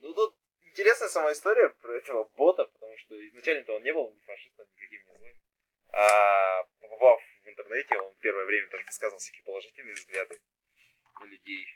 Ну, 0.00 0.14
тут 0.14 0.34
интересная 0.70 1.08
сама 1.08 1.32
история 1.32 1.68
про 1.82 1.92
этого 1.92 2.28
бота, 2.36 2.64
потому 2.64 2.96
что 3.04 3.14
изначально-то 3.28 3.72
он 3.76 3.82
не 3.82 3.92
был 3.92 4.10
ни 4.10 4.20
фашистом, 4.24 4.64
никаким 4.74 5.00
не 5.00 5.18
злым. 5.18 5.36
А 5.92 6.64
побывав 6.80 7.20
в 7.44 7.48
интернете, 7.48 7.98
он 8.00 8.14
первое 8.20 8.46
время 8.46 8.68
тоже 8.70 8.84
высказывал 8.86 9.18
всякие 9.18 9.42
положительные 9.44 9.94
взгляды 9.94 10.40
на 11.20 11.26
людей. 11.26 11.66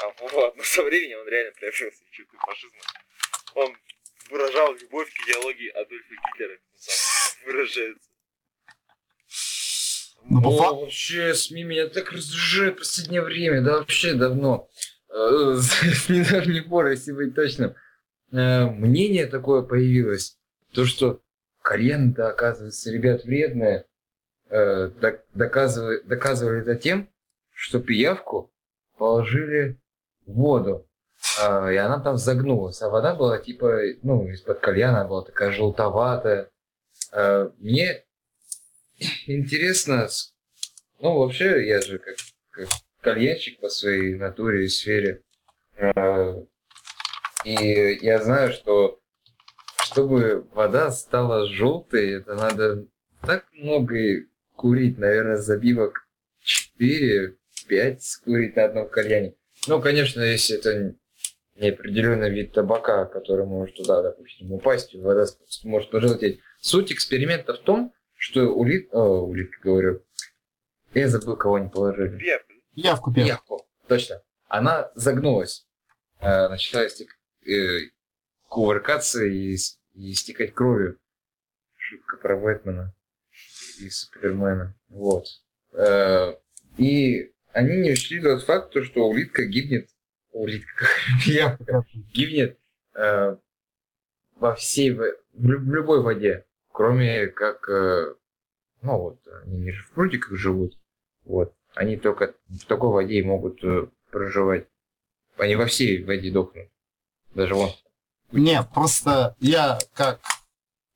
А 0.00 0.08
вот, 0.20 0.56
но 0.56 0.62
со 0.62 0.82
временем 0.82 1.20
он 1.20 1.28
реально 1.28 1.52
приобщился 1.52 2.04
к 2.04 2.10
чувству 2.10 2.38
фашизма. 2.38 2.78
Он 3.54 3.76
выражал 4.30 4.74
любовь 4.74 5.10
к 5.12 5.28
идеологии 5.28 5.68
Адольфа 5.70 6.14
Гитлера, 6.14 6.58
сам 6.76 7.46
выражается. 7.46 8.10
Ну, 10.28 10.40
О, 10.40 10.80
вообще, 10.80 11.34
СМИ 11.34 11.62
меня 11.62 11.88
так 11.88 12.10
раздражают 12.12 12.76
в 12.76 12.78
последнее 12.80 13.22
время, 13.22 13.62
да 13.62 13.78
вообще 13.78 14.14
давно. 14.14 14.68
С 15.08 16.08
недавних 16.08 16.68
пор, 16.68 16.88
если 16.88 17.12
быть 17.12 17.34
точным. 17.34 17.74
Э, 18.32 18.66
Мнение 18.66 19.26
такое 19.26 19.62
появилось, 19.62 20.36
то 20.72 20.84
что 20.84 21.22
кальян-то, 21.62 22.28
оказывается, 22.28 22.90
ребят, 22.90 23.24
вредные. 23.24 23.86
Э, 24.48 24.88
док- 24.88 25.24
Доказывали, 25.32 26.00
доказывали 26.02 26.60
это 26.62 26.74
тем, 26.74 27.08
что 27.54 27.80
пиявку 27.80 28.52
положили 28.98 29.78
в 29.85 29.85
воду. 30.26 30.86
А, 31.40 31.70
И 31.70 31.76
она 31.76 32.00
там 32.00 32.16
загнулась. 32.16 32.82
А 32.82 32.88
вода 32.90 33.14
была 33.14 33.38
типа, 33.38 33.78
ну, 34.02 34.28
из-под 34.28 34.60
кальяна 34.60 35.06
была 35.06 35.22
такая 35.22 35.50
желтоватая. 35.52 36.50
Э, 37.12 37.50
Мне 37.58 38.04
интересно, 39.26 40.08
ну, 41.00 41.18
вообще, 41.18 41.66
я 41.66 41.80
же 41.80 41.98
как, 41.98 42.16
как 42.50 42.68
кальянщик 43.00 43.60
по 43.60 43.68
своей 43.68 44.14
натуре 44.14 44.64
и 44.64 44.68
сфере. 44.68 45.22
Э, 45.76 46.42
И 47.44 47.98
я 48.02 48.22
знаю, 48.22 48.52
что 48.52 48.98
чтобы 49.82 50.46
вода 50.52 50.90
стала 50.90 51.46
желтой, 51.46 52.14
это 52.14 52.34
надо 52.34 52.86
так 53.22 53.46
много 53.52 53.96
курить, 54.56 54.98
наверное, 54.98 55.36
забивок 55.36 56.06
4-5 56.80 57.98
скурить 58.00 58.56
на 58.56 58.64
одном 58.64 58.88
кальяне. 58.88 59.34
Ну, 59.66 59.80
конечно, 59.80 60.20
если 60.20 60.58
это 60.58 60.94
неопределенный 61.56 62.30
вид 62.30 62.52
табака, 62.52 63.06
который 63.06 63.46
может 63.46 63.76
туда, 63.76 64.02
допустим, 64.02 64.52
упасть, 64.52 64.94
и 64.94 64.98
вода 64.98 65.26
может 65.64 65.90
пожелтеть. 65.90 66.40
Суть 66.60 66.92
эксперимента 66.92 67.54
в 67.54 67.58
том, 67.58 67.92
что 68.14 68.48
улит... 68.48 68.88
О, 68.92 69.22
улитка, 69.22 69.60
говорю. 69.62 70.04
Я 70.94 71.08
забыл, 71.08 71.36
кого 71.36 71.56
они 71.56 71.68
положили. 71.68 72.18
Пьер, 72.18 72.44
явку 72.74 73.12
первую. 73.12 73.28
Явку, 73.28 73.66
точно. 73.88 74.22
Она 74.48 74.90
загнулась. 74.94 75.66
Э, 76.20 76.48
начала 76.48 76.86
истек- 76.86 77.48
э, 77.50 77.90
кувыркаться 78.48 79.24
и, 79.24 79.56
и 79.94 80.12
истекать 80.12 80.54
кровью. 80.54 80.98
Шутка 81.76 82.16
про 82.16 82.36
Бэтмена 82.36 82.94
и 83.80 83.90
Супермена. 83.90 84.74
Вот. 84.88 85.26
Э, 85.72 86.34
и 86.78 87.32
они 87.56 87.78
не 87.78 87.92
учли 87.92 88.20
тот 88.20 88.44
факт, 88.44 88.70
то, 88.72 88.84
что 88.84 89.08
улитка 89.08 89.46
гибнет. 89.46 89.88
Улитка. 90.30 90.86
Гибнет 92.12 92.58
э, 92.94 93.36
во 94.34 94.54
всей, 94.54 94.90
в, 94.90 95.02
в 95.32 95.72
любой 95.72 96.02
воде, 96.02 96.44
кроме 96.70 97.28
как, 97.28 97.66
э, 97.70 98.14
ну 98.82 98.98
вот, 98.98 99.26
они 99.44 99.72
же 99.72 99.82
в 99.84 99.90
прудиках 99.92 100.36
живут, 100.36 100.78
вот, 101.24 101.54
они 101.74 101.96
только 101.96 102.34
в 102.48 102.66
такой 102.66 102.90
воде 102.90 103.14
и 103.14 103.22
могут 103.22 103.64
э, 103.64 103.86
проживать. 104.10 104.68
Они 105.38 105.56
во 105.56 105.64
всей 105.64 106.04
воде 106.04 106.30
дохнут. 106.30 106.68
Даже 107.34 107.54
вон. 107.54 107.70
Нет, 108.32 108.68
просто 108.74 109.34
я 109.40 109.78
как... 109.94 110.20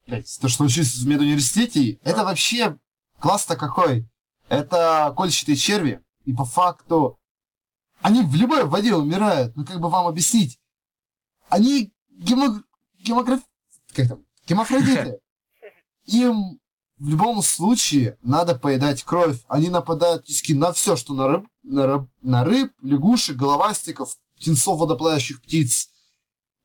блядь, 0.06 0.38
то, 0.38 0.48
что 0.48 0.64
учусь 0.64 0.94
в 0.94 1.08
медуниверситете, 1.08 1.98
это 2.04 2.22
вообще 2.22 2.78
класс-то 3.18 3.56
какой? 3.56 4.06
Это 4.50 5.14
кольчатые 5.16 5.56
черви, 5.56 6.02
и 6.24 6.32
по 6.32 6.44
факту 6.44 7.18
они 8.00 8.22
в 8.22 8.34
любой 8.34 8.64
воде 8.64 8.94
умирают. 8.94 9.54
Ну, 9.56 9.64
как 9.64 9.80
бы 9.80 9.88
вам 9.88 10.06
объяснить? 10.06 10.58
Они 11.48 11.92
гемо... 12.10 12.62
гемограф... 12.98 13.40
Как 13.94 14.08
там? 14.08 14.24
Гемофродиты. 14.46 15.20
Им 16.06 16.60
в 16.98 17.08
любом 17.08 17.42
случае 17.42 18.18
надо 18.22 18.54
поедать 18.54 19.02
кровь. 19.02 19.42
Они 19.48 19.68
нападают 19.68 20.22
практически 20.22 20.52
на 20.52 20.72
все, 20.72 20.96
что 20.96 21.14
на 21.14 21.28
рыб, 21.28 21.48
на 21.62 21.86
рыб, 21.86 22.08
на 22.22 22.44
рыб 22.44 22.72
лягушек, 22.82 23.36
головастиков, 23.36 24.16
птенцов 24.36 24.78
водоплавающих 24.78 25.42
птиц. 25.42 25.90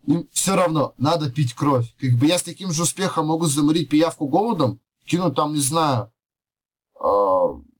Им 0.05 0.29
все 0.31 0.55
равно 0.55 0.93
надо 0.97 1.31
пить 1.31 1.53
кровь. 1.53 1.93
Как 1.99 2.11
бы 2.11 2.27
я 2.27 2.37
с 2.37 2.43
таким 2.43 2.71
же 2.71 2.83
успехом 2.83 3.27
могу 3.27 3.45
заморить 3.45 3.89
пиявку 3.89 4.27
голодом, 4.27 4.79
кинуть 5.05 5.35
там, 5.35 5.53
не 5.53 5.61
знаю... 5.61 6.11
э, 6.99 7.05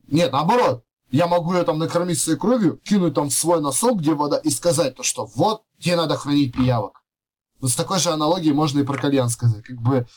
нет, 0.07 0.31
наоборот. 0.31 0.85
Я 1.11 1.27
могу 1.27 1.53
ее 1.53 1.63
там 1.63 1.77
накормить 1.77 2.19
своей 2.19 2.37
кровью, 2.37 2.77
кинуть 2.83 3.13
там 3.13 3.29
в 3.29 3.33
свой 3.33 3.61
носок, 3.61 3.99
где 3.99 4.13
вода, 4.13 4.37
и 4.37 4.49
сказать 4.49 4.95
то, 4.95 5.03
что 5.03 5.25
вот 5.35 5.63
где 5.77 5.95
надо 5.95 6.17
хранить 6.17 6.53
пиявок. 6.53 7.03
Вот 7.59 7.71
с 7.71 7.75
такой 7.75 7.99
же 7.99 8.09
аналогией 8.09 8.53
можно 8.53 8.79
и 8.79 8.83
про 8.83 8.97
кальян 8.97 9.29
сказать. 9.29 9.63
Как 9.63 9.81
бы 9.81 10.07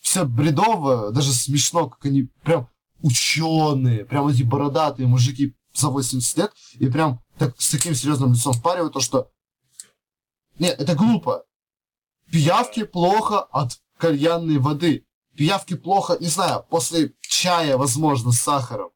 все 0.00 0.24
бредово, 0.24 1.10
даже 1.10 1.32
смешно, 1.32 1.88
как 1.88 2.04
они 2.04 2.28
прям 2.42 2.68
ученые, 3.02 4.04
прям 4.04 4.28
эти 4.28 4.42
бородатые 4.42 5.06
мужики 5.08 5.56
за 5.74 5.88
80 5.88 6.36
лет, 6.36 6.52
и 6.74 6.88
прям 6.88 7.20
так, 7.38 7.54
с 7.58 7.70
таким 7.70 7.94
серьезным 7.94 8.32
лицом 8.32 8.52
впаривают 8.52 8.92
то, 8.92 9.00
что 9.00 9.30
нет, 10.58 10.78
это 10.80 10.94
глупо. 10.94 11.44
Пиявки 12.30 12.84
плохо 12.84 13.40
от 13.40 13.80
кальянной 13.98 14.58
воды. 14.58 15.06
Пиявки 15.34 15.74
плохо, 15.74 16.16
не 16.20 16.28
знаю, 16.28 16.64
после 16.68 17.14
чая, 17.22 17.76
возможно, 17.76 18.32
с 18.32 18.40
сахаром. 18.40 18.90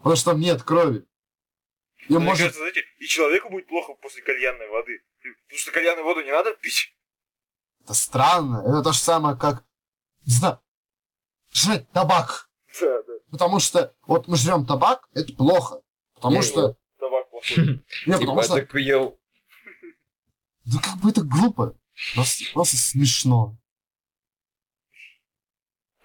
Потому 0.00 0.16
что 0.16 0.30
там 0.32 0.40
нет 0.40 0.62
крови. 0.62 1.06
И 2.08 2.14
Мне 2.14 2.18
может... 2.18 2.38
кажется, 2.38 2.60
знаете, 2.60 2.82
и 2.98 3.06
человеку 3.06 3.50
будет 3.50 3.68
плохо 3.68 3.92
после 3.94 4.22
кальянной 4.22 4.68
воды. 4.68 5.02
Потому 5.22 5.58
что 5.58 5.72
кальянную 5.72 6.04
воду 6.04 6.22
не 6.22 6.32
надо 6.32 6.54
пить. 6.54 6.96
Это 7.84 7.94
странно. 7.94 8.62
Это 8.66 8.82
то 8.82 8.92
же 8.92 8.98
самое, 8.98 9.36
как, 9.36 9.64
не 10.26 10.32
знаю, 10.32 10.60
жрать 11.52 11.90
табак. 11.92 12.50
Да, 12.80 13.02
да. 13.02 13.12
Потому 13.30 13.60
что 13.60 13.94
вот 14.02 14.26
мы 14.28 14.36
жрем 14.36 14.66
табак, 14.66 15.08
это 15.12 15.34
плохо. 15.34 15.82
Потому 16.14 16.36
Не, 16.36 16.42
что... 16.42 16.76
Табак 16.98 17.30
плохой. 17.30 17.56
Нет, 18.06 18.20
потому 18.20 18.42
Типа, 18.42 18.42
что... 18.42 18.54
так 18.54 18.74
ел. 18.74 19.20
Да 20.64 20.78
как 20.82 20.96
бы 21.02 21.10
это 21.10 21.22
глупо. 21.22 21.76
Просто, 22.14 22.44
просто 22.54 22.76
смешно. 22.76 23.56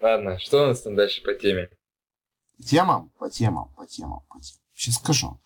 Ладно, 0.00 0.38
что 0.38 0.64
у 0.64 0.66
нас 0.66 0.82
там 0.82 0.94
дальше 0.94 1.22
по 1.22 1.34
теме? 1.34 1.70
Темам, 2.64 3.10
по 3.18 3.28
темам, 3.30 3.72
по 3.76 3.86
темам, 3.86 4.20
по 4.28 4.40
темам. 4.40 4.62
Сейчас 4.74 4.96
скажу. 4.96 5.40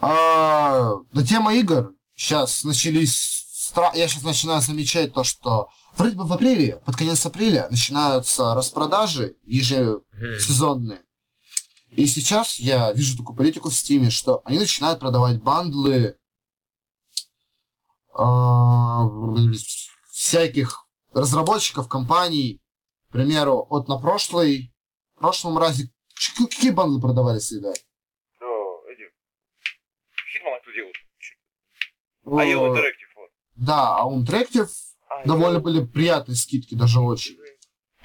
А, 0.00 0.94
на 1.12 1.26
тема 1.26 1.54
игр. 1.54 1.94
Сейчас 2.14 2.64
начались... 2.64 3.72
стра- 3.74 3.96
Я 3.96 4.08
сейчас 4.08 4.22
начинаю 4.22 4.60
замечать 4.60 5.12
то, 5.14 5.24
что 5.24 5.68
вроде 5.96 6.16
бы 6.16 6.24
в 6.24 6.32
апреле, 6.32 6.76
под 6.84 6.96
конец 6.96 7.24
апреля, 7.26 7.66
начинаются 7.70 8.54
распродажи 8.54 9.36
ежесезонные. 9.44 11.02
И 11.90 12.06
сейчас 12.06 12.58
я 12.58 12.92
вижу 12.92 13.16
такую 13.16 13.36
политику 13.36 13.70
в 13.70 13.74
Стиме, 13.74 14.10
что 14.10 14.42
они 14.44 14.58
начинают 14.58 15.00
продавать 15.00 15.42
бандлы 15.42 16.16
а, 18.16 19.06
всяких 20.10 20.86
разработчиков, 21.12 21.88
компаний. 21.88 22.60
К 23.08 23.12
примеру, 23.12 23.66
вот 23.70 23.88
на 23.88 23.96
прошлой, 23.98 24.74
прошлом 25.16 25.56
разе 25.58 25.90
какие 26.36 26.70
бандлы 26.70 27.00
продавались 27.00 27.42
всегда? 27.44 27.72
Да, 28.40 28.46
эти... 28.90 29.02
Хитмана 30.32 30.60
кто 30.60 30.70
делал? 30.72 30.92
А 32.26 32.44
Yellow 32.44 32.72
О, 32.72 32.74
Interactive, 32.74 33.12
вот. 33.16 33.30
Да, 33.56 33.96
а 33.98 34.08
Interactive 34.08 34.70
А, 35.08 35.24
довольно 35.26 35.60
были 35.60 35.84
приятные 35.84 36.36
скидки, 36.36 36.74
даже 36.74 37.00
очень. 37.00 37.36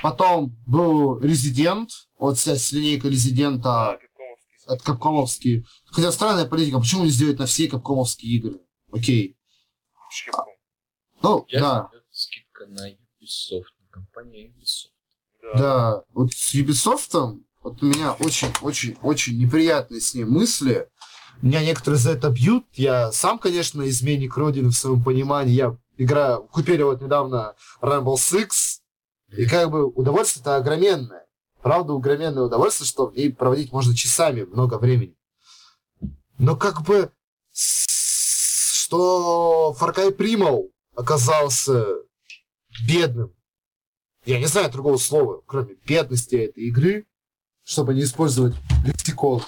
Потом 0.01 0.55
был 0.65 1.19
Resident, 1.19 1.89
вот 2.17 2.37
вся 2.37 2.53
линейка 2.71 3.07
А, 3.07 3.11
Резидента 3.11 3.99
Капкомовский. 4.01 4.65
от 4.67 4.81
Капкомовские. 4.81 5.65
Хотя 5.85 6.11
странная 6.11 6.45
политика, 6.45 6.79
почему 6.79 7.03
не 7.03 7.09
сделать 7.09 7.39
на 7.39 7.45
все 7.45 7.67
Капкомовские 7.67 8.37
игры? 8.37 8.59
Окей. 8.91 9.37
Ну, 11.21 11.45
да. 11.51 11.89
скидка 12.11 12.65
на 12.67 12.89
Ubisoft, 12.91 13.65
на 13.81 13.87
компания 13.89 14.47
Ubisoft. 14.47 14.91
Да, 15.57 16.03
вот 16.09 16.31
с 16.31 16.55
Ubisoft 16.55 17.39
вот 17.61 17.83
у 17.83 17.85
меня 17.85 18.13
очень-очень-очень 18.13 19.37
неприятные 19.37 20.01
с 20.01 20.13
ней 20.13 20.23
мысли. 20.23 20.87
Меня 21.41 21.63
некоторые 21.63 21.99
за 21.99 22.11
это 22.11 22.29
бьют. 22.29 22.65
Я 22.73 23.11
сам, 23.11 23.39
конечно, 23.39 23.87
изменник 23.87 24.35
Родины 24.37 24.69
в 24.69 24.75
своем 24.75 25.03
понимании. 25.03 25.53
Я 25.53 25.77
играю, 25.97 26.43
купили 26.43 26.83
вот 26.83 27.01
недавно 27.01 27.55
Rainbow 27.81 28.15
Six, 28.15 28.79
и 29.37 29.45
как 29.45 29.71
бы 29.71 29.85
удовольствие-то 29.85 30.55
огроменное. 30.55 31.25
Правда, 31.61 31.93
огроменное 31.93 32.43
удовольствие, 32.43 32.87
что 32.87 33.07
в 33.07 33.15
ней 33.15 33.31
проводить 33.31 33.71
можно 33.71 33.95
часами 33.95 34.43
много 34.43 34.77
времени. 34.77 35.15
Но 36.37 36.55
как 36.55 36.83
бы 36.83 37.11
что 37.51 39.75
Cry 39.79 40.15
Primal 40.15 40.69
оказался 40.95 41.85
бедным. 42.87 43.33
Я 44.25 44.39
не 44.39 44.47
знаю 44.47 44.71
другого 44.71 44.97
слова, 44.97 45.41
кроме 45.45 45.75
бедности 45.85 46.35
этой 46.35 46.63
игры, 46.63 47.05
чтобы 47.69 47.93
не 47.93 48.01
использовать 48.01 48.55
лексикон. 48.83 49.43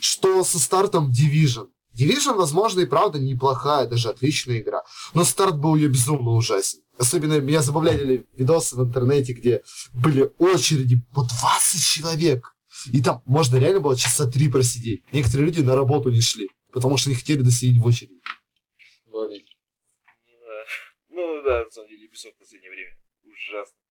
Что 0.00 0.44
со 0.44 0.58
стартом 0.58 1.10
Division. 1.10 1.68
Division, 1.98 2.34
возможно, 2.34 2.80
и 2.80 2.86
правда 2.86 3.18
неплохая, 3.18 3.86
даже 3.86 4.10
отличная 4.10 4.60
игра. 4.60 4.82
Но 5.14 5.24
старт 5.24 5.58
был 5.58 5.76
ее 5.76 5.88
безумно 5.88 6.32
ужасен. 6.32 6.80
Особенно 6.98 7.40
меня 7.40 7.62
забавляли 7.62 8.26
видосы 8.36 8.76
в 8.76 8.82
интернете, 8.82 9.32
где 9.32 9.62
были 9.94 10.30
очереди 10.38 11.00
по 11.14 11.22
20 11.22 11.82
человек. 11.82 12.54
И 12.92 13.02
там 13.02 13.22
можно 13.24 13.56
реально 13.56 13.80
было 13.80 13.96
часа 13.96 14.26
три 14.26 14.50
просидеть. 14.50 15.04
Некоторые 15.10 15.46
люди 15.46 15.60
на 15.60 15.74
работу 15.74 16.10
не 16.10 16.20
шли, 16.20 16.50
потому 16.70 16.98
что 16.98 17.08
не 17.08 17.16
хотели 17.16 17.40
досидеть 17.40 17.80
в 17.80 17.86
очереди. 17.86 18.20
Ну 21.08 21.42
да. 21.44 21.64
На 21.64 21.70
самом 21.70 21.88
деле, 21.88 22.08
в 22.08 22.38
последнее 22.38 22.70
время 22.70 22.96
ужасно 23.24 23.81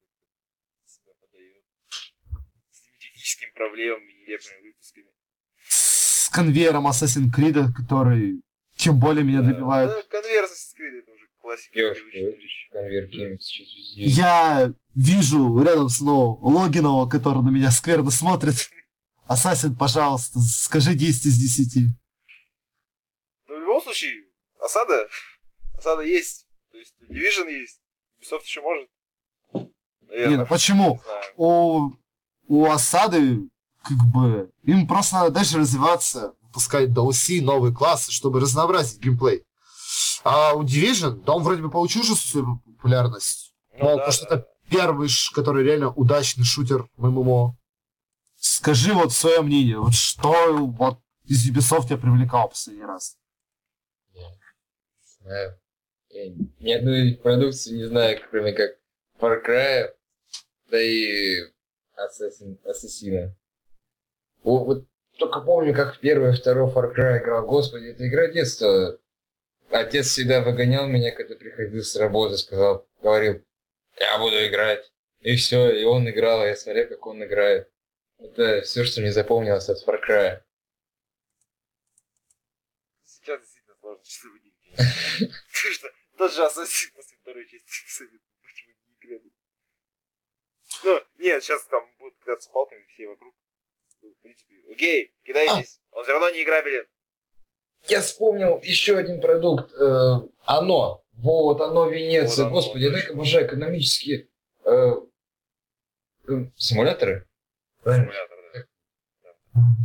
техническими 3.32 3.52
проблемами, 3.52 4.12
нелепыми 4.28 4.68
выпусками. 4.68 5.08
С 5.68 6.30
конвейером 6.30 6.88
Assassin's 6.88 7.32
Creed, 7.36 7.74
который 7.74 8.42
тем 8.76 9.00
более 9.00 9.24
меня 9.24 9.42
добивает. 9.42 9.90
Да, 9.90 10.02
конвейер 10.04 10.44
Assassin's 10.46 10.76
Creed 10.78 11.00
это 11.00 11.12
уже 11.12 11.28
классика. 11.40 11.96
Конвейер 12.72 13.10
Games 13.10 13.40
сейчас 13.40 13.68
везде. 13.68 14.04
Я 14.04 14.74
вижу 14.96 15.64
рядом 15.64 15.90
с 15.90 16.02
ну, 16.02 16.38
Логинова, 16.42 17.08
который 17.10 17.44
на 17.44 17.50
меня 17.50 17.72
скверно 17.72 18.12
смотрит. 18.12 18.56
Ассасин, 19.28 19.76
пожалуйста, 19.76 20.40
скажи 20.40 20.94
10 20.94 21.26
из 21.26 21.38
10. 21.38 21.84
Ну, 23.48 23.56
в 23.56 23.60
любом 23.60 23.82
случае, 23.82 24.26
осада, 24.60 25.08
осада 25.78 26.02
есть. 26.02 26.48
То 26.72 26.78
есть 26.78 26.96
Division 27.10 27.50
есть. 27.50 27.80
Ubisoft 28.22 28.44
еще 28.44 28.62
может. 28.62 28.90
Не, 30.10 30.36
ну 30.36 30.46
почему? 30.46 31.02
У, 31.38 31.92
у 32.52 32.70
осады, 32.70 33.50
как 33.82 33.98
бы, 34.14 34.52
им 34.64 34.86
просто 34.86 35.16
надо 35.16 35.32
дальше 35.32 35.58
развиваться, 35.58 36.34
выпускать 36.42 36.90
DLC, 36.90 37.42
новые 37.42 37.74
классы, 37.74 38.12
чтобы 38.12 38.42
разнообразить 38.42 39.00
геймплей. 39.00 39.46
А 40.26 40.54
у 40.54 40.64
Division, 40.64 41.24
да 41.24 41.34
он 41.34 41.44
вроде 41.44 41.62
бы 41.62 41.72
получил 41.72 42.02
уже 42.02 42.16
свою 42.16 42.60
популярность. 42.60 43.54
Ну, 43.80 43.80
но 43.80 43.86
да, 43.86 43.92
потому 43.94 44.12
что 44.12 44.30
да. 44.30 44.36
это 44.36 44.48
первый, 44.70 45.10
который 45.34 45.64
реально 45.64 45.92
удачный 45.92 46.44
шутер 46.44 46.90
в 46.98 47.10
ММО. 47.10 47.58
Скажи 48.36 48.94
вот 48.94 49.14
свое 49.14 49.42
мнение, 49.42 49.80
вот 49.80 49.94
что 49.94 50.58
вот 50.58 51.00
из 51.24 51.50
Ubisoft 51.50 51.86
тебя 51.86 51.98
привлекало 51.98 52.50
последний 52.50 52.84
раз? 52.84 53.18
Не 54.14 54.24
знаю. 55.22 55.58
Я 56.10 56.30
ни 56.60 56.74
одной 56.74 57.14
продукции 57.16 57.78
не 57.78 57.88
знаю, 57.88 58.20
кроме 58.30 58.52
как 58.52 58.72
Far 59.22 59.42
Cry, 59.42 59.88
да 60.70 60.82
и 60.82 61.51
Assassin, 62.06 62.58
Ассасина. 62.64 63.36
Вот, 64.44 64.66
вот 64.66 64.88
только 65.18 65.42
помню, 65.42 65.74
как 65.76 66.00
первый, 66.00 66.34
второй 66.34 66.72
Far 66.72 66.96
Cry 66.96 67.20
играл. 67.20 67.46
Господи, 67.46 67.88
это 67.88 68.08
игра 68.08 68.28
детства. 68.28 69.00
Отец 69.70 70.08
всегда 70.08 70.42
выгонял 70.42 70.88
меня, 70.88 71.12
когда 71.12 71.36
приходил 71.36 71.84
с 71.84 71.96
работы, 71.96 72.38
сказал, 72.38 72.88
говорил, 73.02 73.44
я 74.00 74.18
буду 74.18 74.36
играть. 74.48 74.92
И 75.20 75.36
все, 75.36 75.70
и 75.70 75.84
он 75.84 76.10
играл, 76.10 76.46
я 76.46 76.56
смотрел, 76.56 76.88
как 76.88 77.06
он 77.06 77.24
играет. 77.24 77.70
Это 78.18 78.62
все, 78.62 78.84
что 78.84 79.02
мне 79.02 79.12
запомнилось 79.12 79.70
от 79.70 79.88
Far 79.88 80.00
Cry. 80.08 80.42
Сейчас 83.04 83.40
действительно 83.42 83.76
сложно 83.80 84.04
что 85.74 85.92
тот 86.18 86.34
же 86.34 86.44
Ассасин 86.44 86.92
после 86.96 87.18
второй 87.18 87.48
части 87.48 88.06
почему 88.42 88.74
не 88.88 88.96
играли. 88.96 89.32
Ну, 90.84 91.04
нет, 91.20 91.44
сейчас 91.44 91.66
там 91.66 91.91
будут 92.02 92.20
кидаться 92.20 92.50
палками 92.52 92.86
все 92.88 93.08
вокруг. 93.08 93.34
Ну, 94.02 94.10
в 94.10 94.22
принципе, 94.22 94.56
окей, 94.72 95.14
кидайтесь. 95.24 95.80
А. 95.92 95.98
Он 95.98 96.04
все 96.04 96.12
равно 96.14 96.30
не 96.32 96.44
играбелен. 96.44 96.86
Я 97.88 98.02
вспомнил 98.02 98.60
еще 98.64 98.98
один 98.98 99.22
продукт. 99.22 99.74
Э, 99.74 100.22
оно. 100.46 101.04
Вот, 101.14 101.62
оно 101.62 101.88
Венеция. 101.88 102.46
Вот 102.46 102.54
Господи, 102.54 102.86
я 102.86 102.92
так 102.92 103.12
обожаю 103.12 103.48
экономические 103.48 104.28
э, 104.66 104.94
э, 106.28 106.46
симуляторы. 106.56 107.28
Симулятор, 107.84 108.38
да. 108.54 108.66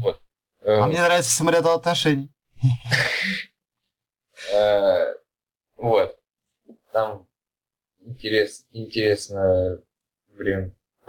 Вот. 0.02 0.20
Э, 0.60 0.78
а 0.78 0.86
мне 0.86 1.00
нравится 1.00 1.30
симулятор 1.30 1.72
отношений. 1.72 2.30
Э, 4.52 5.14
вот. 5.76 6.20
Там 6.92 7.26
интерес, 8.00 8.66
интересно 8.70 9.82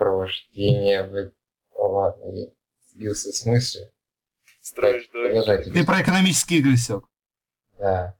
время 0.08 1.02
провождение. 1.08 1.32
Ладно, 1.74 2.32
я 2.34 2.48
сбился 2.92 3.32
с 3.32 3.46
мысли. 3.46 3.92
Строишь. 4.62 5.10
Ты 5.12 5.86
про 5.86 6.02
экономические 6.02 6.60
игры 6.60 6.76
все. 6.76 7.04
Да. 7.78 8.18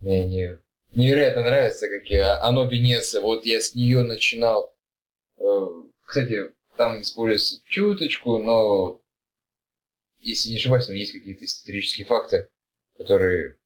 Мне 0.00 0.26
не, 0.26 0.58
невероятно 0.92 1.42
нравится, 1.42 1.88
как 1.88 2.06
я, 2.06 2.42
оно 2.42 2.66
Венеция. 2.68 3.22
Вот 3.22 3.46
я 3.46 3.60
с 3.60 3.74
нее 3.74 4.02
начинал. 4.02 4.74
Э, 5.38 5.66
кстати, 6.04 6.52
там 6.76 7.00
используется 7.00 7.62
чуточку, 7.64 8.38
но 8.38 9.00
если 10.18 10.50
не 10.50 10.56
ошибаюсь, 10.56 10.86
там 10.86 10.96
есть 10.96 11.12
какие-то 11.12 11.44
исторические 11.44 12.06
факты, 12.06 12.48
которые 12.98 13.56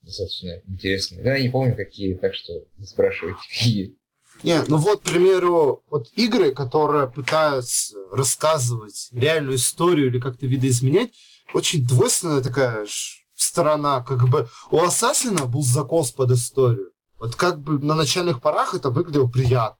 достаточно 0.00 0.62
интересные. 0.66 1.22
Да, 1.22 1.34
я 1.34 1.42
не 1.42 1.50
помню, 1.50 1.76
какие, 1.76 2.14
так 2.14 2.34
что 2.34 2.66
не 2.78 2.86
спрашивайте, 2.86 3.40
какие. 3.48 3.98
Нет, 4.42 4.68
ну 4.68 4.76
вот, 4.76 5.00
к 5.00 5.04
примеру, 5.04 5.82
вот 5.88 6.08
игры, 6.16 6.52
которые 6.52 7.08
пытаются 7.08 7.96
рассказывать 8.10 9.08
реальную 9.12 9.56
историю 9.56 10.08
или 10.08 10.20
как-то 10.20 10.46
видоизменять, 10.46 11.12
очень 11.52 11.86
двойственная 11.86 12.42
такая 12.42 12.86
сторона, 13.34 14.02
как 14.02 14.28
бы 14.28 14.48
у 14.70 14.80
Ассасина 14.80 15.46
был 15.46 15.62
закос 15.62 16.10
под 16.12 16.32
историю. 16.32 16.90
Вот 17.18 17.36
как 17.36 17.60
бы 17.60 17.78
на 17.78 17.94
начальных 17.94 18.42
порах 18.42 18.74
это 18.74 18.90
выглядело 18.90 19.28
приятно. 19.28 19.78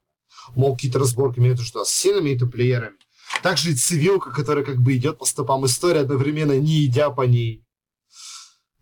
Мол, 0.54 0.74
какие-то 0.74 0.98
разборки 0.98 1.40
между 1.40 1.62
что, 1.62 1.80
ассасинами 1.82 2.30
и 2.30 2.38
плеерами. 2.38 2.96
Также 3.42 3.72
и 3.72 3.74
цивилка, 3.74 4.30
которая 4.30 4.64
как 4.64 4.78
бы 4.78 4.96
идет 4.96 5.18
по 5.18 5.24
стопам 5.24 5.66
истории, 5.66 6.00
одновременно 6.00 6.58
не 6.58 6.86
идя 6.86 7.10
по 7.10 7.22
ней. 7.22 7.64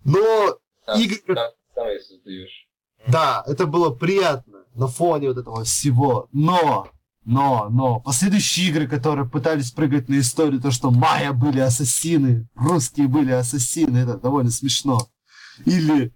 Но 0.04 0.58
да, 0.86 0.94
игры... 0.94 1.20
Да, 1.34 1.50
сам 1.74 1.86
создаешь. 2.00 2.68
Да, 3.08 3.42
это 3.46 3.66
было 3.66 3.90
приятно 3.90 4.64
на 4.74 4.86
фоне 4.86 5.28
вот 5.28 5.38
этого 5.38 5.64
всего. 5.64 6.28
Но, 6.32 6.88
но, 7.24 7.68
но, 7.70 8.00
последующие 8.00 8.68
игры, 8.68 8.88
которые 8.88 9.28
пытались 9.28 9.70
прыгать 9.70 10.08
на 10.08 10.18
историю, 10.18 10.60
то, 10.60 10.70
что 10.70 10.90
майя 10.90 11.32
были 11.32 11.60
ассасины, 11.60 12.48
русские 12.54 13.08
были 13.08 13.32
ассасины, 13.32 13.98
это 13.98 14.18
довольно 14.18 14.50
смешно. 14.50 15.08
Или, 15.64 16.14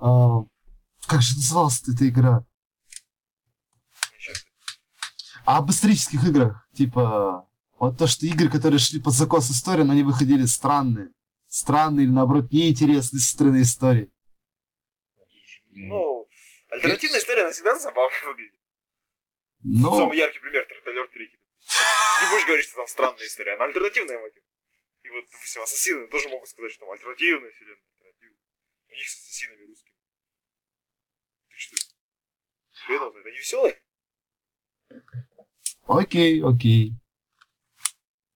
э, 0.00 0.44
как 1.06 1.22
же 1.22 1.36
называлась 1.36 1.82
эта 1.86 2.08
игра? 2.08 2.44
А 5.46 5.58
об 5.58 5.70
исторических 5.70 6.24
играх, 6.26 6.66
типа, 6.74 7.46
вот 7.78 7.98
то, 7.98 8.06
что 8.06 8.24
игры, 8.26 8.48
которые 8.48 8.78
шли 8.78 9.00
под 9.00 9.12
закос 9.12 9.50
истории, 9.50 9.82
но 9.82 9.92
они 9.92 10.02
выходили 10.02 10.46
странные. 10.46 11.10
Странные 11.48 12.04
или, 12.04 12.12
наоборот, 12.12 12.50
неинтересные 12.50 13.20
со 13.20 13.30
стороны 13.30 13.62
истории. 13.62 14.10
Ну, 15.72 16.13
Альтернативная 16.74 17.20
история, 17.20 17.42
она 17.42 17.52
всегда 17.52 17.78
забавно 17.78 18.16
выглядит. 18.26 18.60
Но... 19.62 19.90
Ну. 19.90 19.96
Самый 19.96 20.18
яркий 20.18 20.40
пример 20.40 20.66
Троталер 20.66 21.06
3. 21.06 21.26
Не 21.26 22.30
будешь 22.30 22.46
говорить, 22.46 22.66
что 22.66 22.76
там 22.76 22.88
странная 22.88 23.26
история, 23.26 23.54
она 23.54 23.66
альтернативная 23.66 24.18
мотив. 24.18 24.42
И 25.04 25.10
вот, 25.10 25.24
допустим, 25.30 25.62
ассасины 25.62 26.08
тоже 26.08 26.28
могут 26.28 26.48
сказать, 26.48 26.72
что 26.72 26.80
там 26.80 26.90
альтернативная 26.90 27.52
вселенная. 27.52 27.78
Альтернативная. 28.00 28.40
У 28.88 28.94
них 28.94 29.08
с 29.08 29.14
ассасинами 29.14 29.66
русскими. 29.66 29.94
Ты 31.48 31.56
что? 31.58 31.76
Хреново, 32.72 33.18
это 33.20 33.30
не 33.30 33.38
веселое? 33.38 33.82
Окей, 35.86 36.42
окей. 36.42 36.92